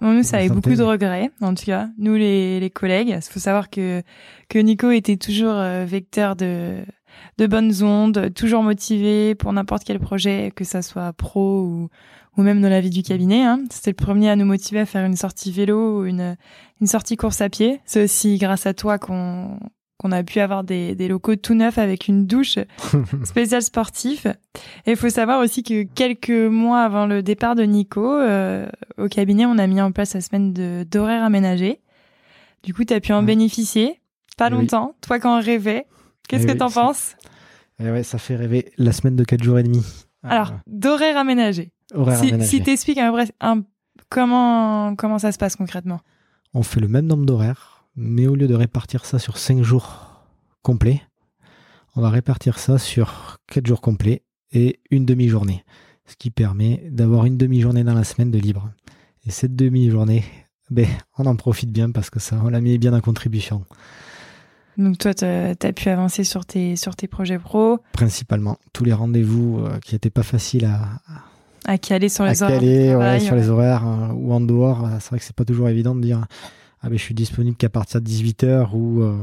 [0.00, 1.88] nous, ça avait beaucoup de regrets, en tout cas.
[1.98, 4.02] Nous, les, les collègues, il faut savoir que,
[4.48, 6.84] que Nico était toujours euh, vecteur de,
[7.38, 11.88] de bonnes ondes, toujours motivé pour n'importe quel projet, que ça soit pro ou,
[12.36, 13.44] ou même dans la vie du cabinet.
[13.44, 13.64] Hein.
[13.70, 16.36] C'était le premier à nous motiver à faire une sortie vélo ou une,
[16.80, 17.80] une sortie course à pied.
[17.84, 19.58] C'est aussi grâce à toi qu'on
[19.98, 22.58] qu'on a pu avoir des, des, locaux tout neufs avec une douche
[23.24, 24.26] spéciale sportif.
[24.86, 29.08] Et il faut savoir aussi que quelques mois avant le départ de Nico, euh, au
[29.08, 30.52] cabinet, on a mis en place la semaine
[30.84, 31.80] d'horaire aménagé.
[32.62, 34.00] Du coup, tu as pu en bénéficier.
[34.36, 34.94] Pas longtemps.
[35.00, 35.86] Toi, quand on rêvait.
[36.28, 37.16] Qu'est-ce eh que t'en penses?
[37.80, 39.84] Eh ouais, ça fait rêver la semaine de 4 jours et demi.
[40.22, 41.72] Alors, d'horaire aménagé.
[41.92, 42.44] Horaire si.
[42.44, 43.62] Si t'expliques un, un,
[44.08, 46.00] comment, comment ça se passe concrètement?
[46.54, 50.22] On fait le même nombre d'horaires mais au lieu de répartir ça sur 5 jours
[50.62, 51.02] complets,
[51.96, 54.22] on va répartir ça sur 4 jours complets
[54.52, 55.64] et une demi-journée.
[56.06, 58.70] Ce qui permet d'avoir une demi-journée dans la semaine de libre.
[59.26, 60.24] Et cette demi-journée,
[60.70, 60.86] ben,
[61.18, 63.64] on en profite bien parce que ça, on la met bien en contribution.
[64.78, 68.58] Donc toi, tu as pu avancer sur tes, sur tes projets pro Principalement.
[68.72, 71.00] Tous les rendez-vous euh, qui n'étaient pas faciles à,
[71.64, 72.60] à caler sur les à horaires.
[72.60, 74.86] caler, ouais, sur les horaires euh, ou en dehors.
[74.86, 76.24] Euh, C'est vrai que c'est pas toujours évident de dire
[76.82, 79.18] ah ben je suis disponible qu'à partir de 18h ou euh,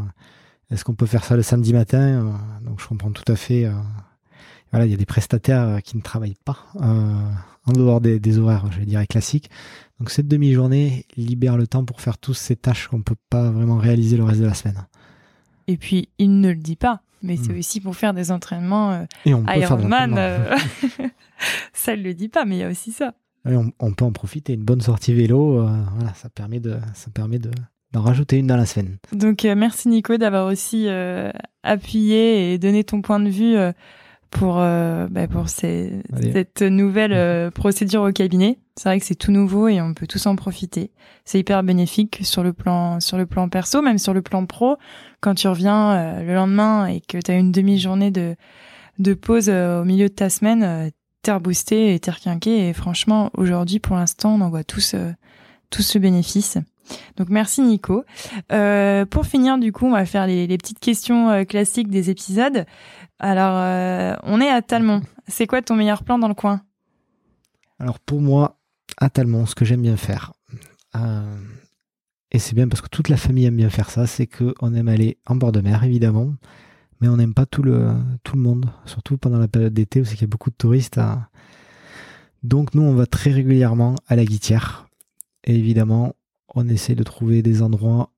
[0.72, 2.32] est-ce qu'on peut faire ça le samedi matin Euh,
[2.66, 3.66] Donc je comprends tout à fait.
[3.66, 3.72] euh,
[4.72, 8.66] voilà, il y a des prestataires qui ne travaillent pas en dehors des, des horaires,
[8.72, 9.50] je dirais classiques.
[10.00, 13.78] Donc cette demi-journée libère le temps pour faire tous ces tâches qu'on peut pas vraiment
[13.78, 14.86] réaliser le reste de la semaine.
[15.68, 17.58] Et puis, il ne le dit pas, mais c'est Mm.
[17.60, 20.16] aussi pour faire des entraînements Ironman.
[20.18, 20.56] euh,
[21.74, 23.14] ça, il le dit pas, mais il y a aussi ça.
[23.46, 24.54] On, on peut en profiter.
[24.54, 27.52] Une bonne sortie vélo, euh, voilà, ça permet de, ça permet de
[27.94, 28.98] d'en rajouter une dans la semaine.
[29.14, 31.32] Donc, euh, merci Nico d'avoir aussi euh,
[31.64, 33.72] appuyé et donné ton point de vue euh,
[34.32, 36.02] pour, bah, pour ces-
[36.34, 38.58] cette nouvelle procédure au cabinet.
[38.76, 40.92] C'est vrai que c'est tout nouveau et on peut tous en profiter.
[41.24, 44.76] C'est hyper bénéfique sur le plan sur le plan perso, même sur le plan pro.
[45.22, 48.36] Quand tu reviens le lendemain et que tu as une demi-journée de
[49.00, 50.92] de pause au milieu de ta semaine,
[51.34, 52.70] reboosté et requinqué.
[52.70, 55.12] Et franchement, aujourd'hui, pour l'instant, on en voit tous euh,
[55.70, 56.58] tous le bénéfice.
[57.18, 58.06] Donc merci Nico.
[58.52, 62.66] Euh, pour finir, du coup, on va faire les, petites questions euh, classiques des épisodes.
[63.20, 65.02] Alors, on est à Talmont.
[65.28, 66.62] C'est quoi ton meilleur plan dans le coin?
[67.80, 68.60] Alors pour moi,
[68.98, 70.34] à Talmont, ce que j'aime bien faire,
[72.32, 74.90] et c'est bien parce que toute la famille aime bien faire ça, c'est qu'on aime
[74.90, 76.36] aller en bord de mer, évidemment,
[77.06, 77.92] mais on n'aime pas tout le,
[78.24, 80.56] tout le monde, surtout pendant la période d'été où c'est qu'il y a beaucoup de
[80.56, 80.98] touristes.
[80.98, 81.28] hein.
[82.42, 84.88] Donc nous, on va très régulièrement à la Guitière.
[85.44, 86.16] Et évidemment,
[86.56, 88.10] on essaie de trouver des endroits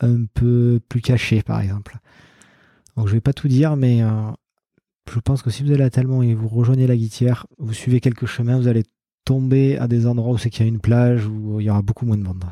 [0.00, 1.96] un peu plus cachés, par exemple.
[2.98, 4.10] Donc je vais pas tout dire, mais euh,
[5.10, 8.00] je pense que si vous allez à Talmont et vous rejoignez la Guitière, vous suivez
[8.00, 8.82] quelques chemins, vous allez
[9.24, 11.80] tomber à des endroits où c'est qu'il y a une plage où il y aura
[11.80, 12.44] beaucoup moins de monde.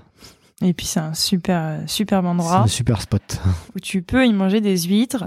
[0.62, 3.42] Et puis c'est un super euh, superbe C'est endroit un super spot.
[3.76, 5.24] où tu peux y manger des huîtres,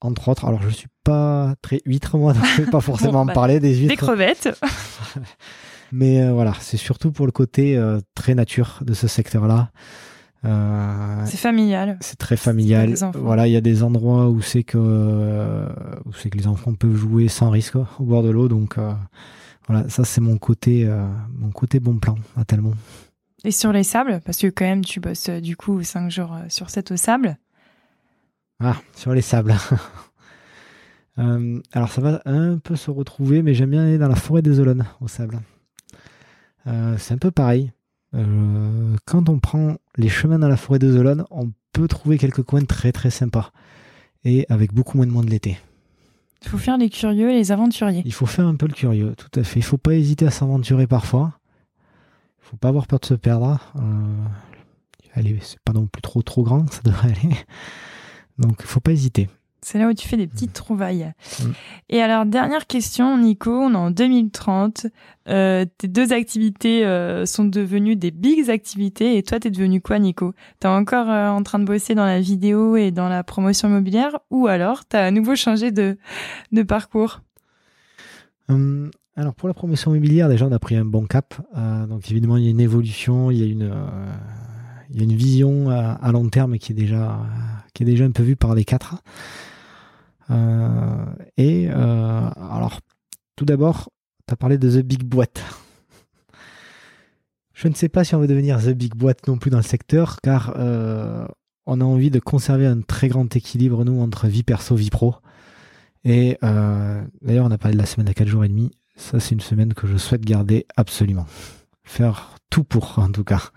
[0.00, 3.18] Entre autres, alors je suis pas très huître moi, donc je vais pas forcément Bon,
[3.20, 3.96] en bah, parler des des huîtres.
[3.96, 4.48] crevettes.
[5.92, 9.70] Mais euh, voilà, c'est surtout pour le côté euh, très nature de ce secteur-là.
[10.44, 11.96] Euh, C'est familial.
[12.00, 12.92] c'est très familial.
[12.92, 13.00] des.
[13.14, 14.78] Voilà, il y a des endroits où c'est que
[16.04, 18.48] où c'est que les enfants peuvent jouer sans risque quoi, au bord de l'eau.
[18.48, 18.76] Donc
[19.66, 20.88] voilà, ça c'est mon côté
[21.34, 22.74] mon côté bon plan à Talmont.
[23.44, 26.68] Et sur les sables, parce que quand même tu bosses du coup 5 jours sur
[26.70, 27.38] 7 au sable.
[28.60, 29.54] Ah, sur les sables.
[31.18, 34.42] Euh, alors ça va un peu se retrouver, mais j'aime bien aller dans la forêt
[34.42, 35.40] des Olonnes au sable.
[36.66, 37.72] Euh, c'est un peu pareil.
[38.14, 42.42] Euh, quand on prend les chemins dans la forêt des Olonnes, on peut trouver quelques
[42.42, 43.50] coins très très sympas.
[44.24, 45.58] Et avec beaucoup moins de monde l'été.
[46.42, 48.02] Il faut faire les curieux et les aventuriers.
[48.04, 49.60] Il faut faire un peu le curieux, tout à fait.
[49.60, 51.38] Il faut pas hésiter à s'aventurer parfois.
[52.42, 53.58] Il faut pas avoir peur de se perdre.
[53.76, 54.24] Euh,
[55.14, 57.36] allez, c'est pas non plus trop trop grand, ça devrait aller.
[58.38, 59.28] Donc il faut pas hésiter.
[59.66, 61.12] C'est là où tu fais des petites trouvailles.
[61.40, 61.44] Mm.
[61.88, 64.86] Et alors, dernière question, Nico, on est en 2030.
[65.28, 69.18] Euh, tes deux activités euh, sont devenues des bigs activités.
[69.18, 70.34] Et toi, t'es devenu quoi, Nico?
[70.60, 74.16] T'es encore euh, en train de bosser dans la vidéo et dans la promotion immobilière?
[74.30, 75.98] Ou alors, t'as à nouveau changé de,
[76.52, 77.22] de parcours?
[78.48, 81.34] Hum, alors pour la promotion immobilière, déjà on a pris un bon cap.
[81.88, 83.74] Donc évidemment il y a une évolution, il y a une,
[84.90, 87.18] il y a une vision à long terme qui est déjà,
[87.76, 88.96] qui est déjà un peu vue par les quatre.
[90.30, 91.04] Euh,
[91.36, 92.80] et euh, alors
[93.36, 93.90] tout d'abord,
[94.26, 95.44] tu as parlé de The Big Boîte.
[97.52, 99.62] Je ne sais pas si on veut devenir The Big Boîte non plus dans le
[99.62, 101.26] secteur, car euh,
[101.66, 105.14] on a envie de conserver un très grand équilibre, nous, entre vie perso, vie pro.
[106.04, 108.70] Et d'ailleurs, on a parlé de la semaine à 4 jours et demi.
[108.94, 111.26] Ça, c'est une semaine que je souhaite garder absolument.
[111.82, 113.50] Faire tout pour, en tout cas.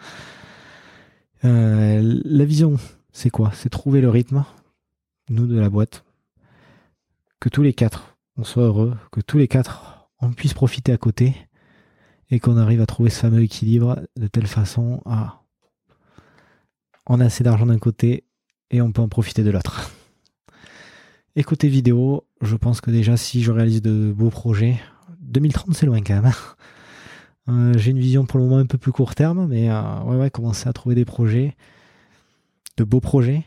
[1.44, 2.78] La vision,
[3.12, 3.52] c'est quoi?
[3.54, 4.46] C'est trouver le rythme,
[5.30, 6.04] nous, de la boîte.
[7.40, 8.96] Que tous les quatre, on soit heureux.
[9.12, 11.36] Que tous les quatre, on puisse profiter à côté.
[12.32, 15.42] Et qu'on arrive à trouver ce fameux équilibre de telle façon à...
[17.08, 18.24] On a assez d'argent d'un côté
[18.70, 19.92] et on peut en profiter de l'autre.
[21.36, 24.80] Et vidéo, je pense que déjà si je réalise de beaux projets,
[25.22, 26.26] 2030 c'est loin quand même.
[26.26, 26.34] hein.
[27.50, 30.18] Euh, J'ai une vision pour le moment un peu plus court terme, mais euh, ouais,
[30.18, 31.56] ouais, commencer à trouver des projets,
[32.84, 33.46] beaux projets.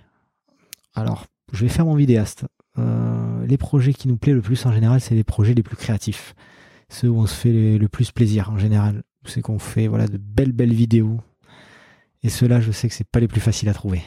[0.94, 2.44] Alors, je vais faire mon vidéaste.
[2.78, 5.76] Euh, les projets qui nous plaisent le plus en général, c'est les projets les plus
[5.76, 6.34] créatifs.
[6.88, 9.02] Ceux où on se fait le, plus plaisir en général.
[9.24, 11.20] C'est qu'on fait voilà, de belles belles vidéos.
[12.22, 14.02] Et ceux-là, je sais que c'est pas les plus faciles à trouver.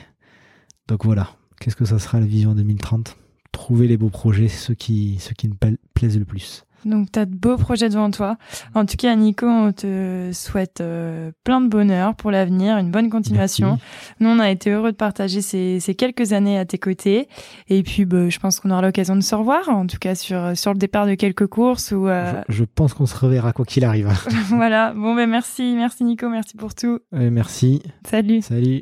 [0.87, 3.17] Donc voilà, qu'est-ce que ça sera la vision 2030
[3.55, 6.65] trouver les beaux projets, ceux qui, ceux qui pla- plaisent le plus.
[6.85, 8.37] Donc, tu as de beaux projets devant toi.
[8.73, 13.09] En tout cas, Nico, on te souhaite euh, plein de bonheur pour l'avenir, une bonne
[13.09, 13.69] continuation.
[13.69, 13.83] Merci.
[14.19, 17.27] Nous, on a été heureux de partager ces, ces quelques années à tes côtés.
[17.67, 20.55] Et puis, bah, je pense qu'on aura l'occasion de se revoir, en tout cas sur,
[20.55, 21.91] sur le départ de quelques courses.
[21.91, 24.09] Ou, euh, Je, je pense qu'on se reverra quoi qu'il arrive.
[24.49, 24.93] voilà.
[24.93, 25.73] Bon, ben merci.
[25.75, 26.29] Merci, Nico.
[26.29, 26.99] Merci pour tout.
[27.13, 27.81] Euh, merci.
[28.07, 28.41] Salut.
[28.41, 28.81] Salut.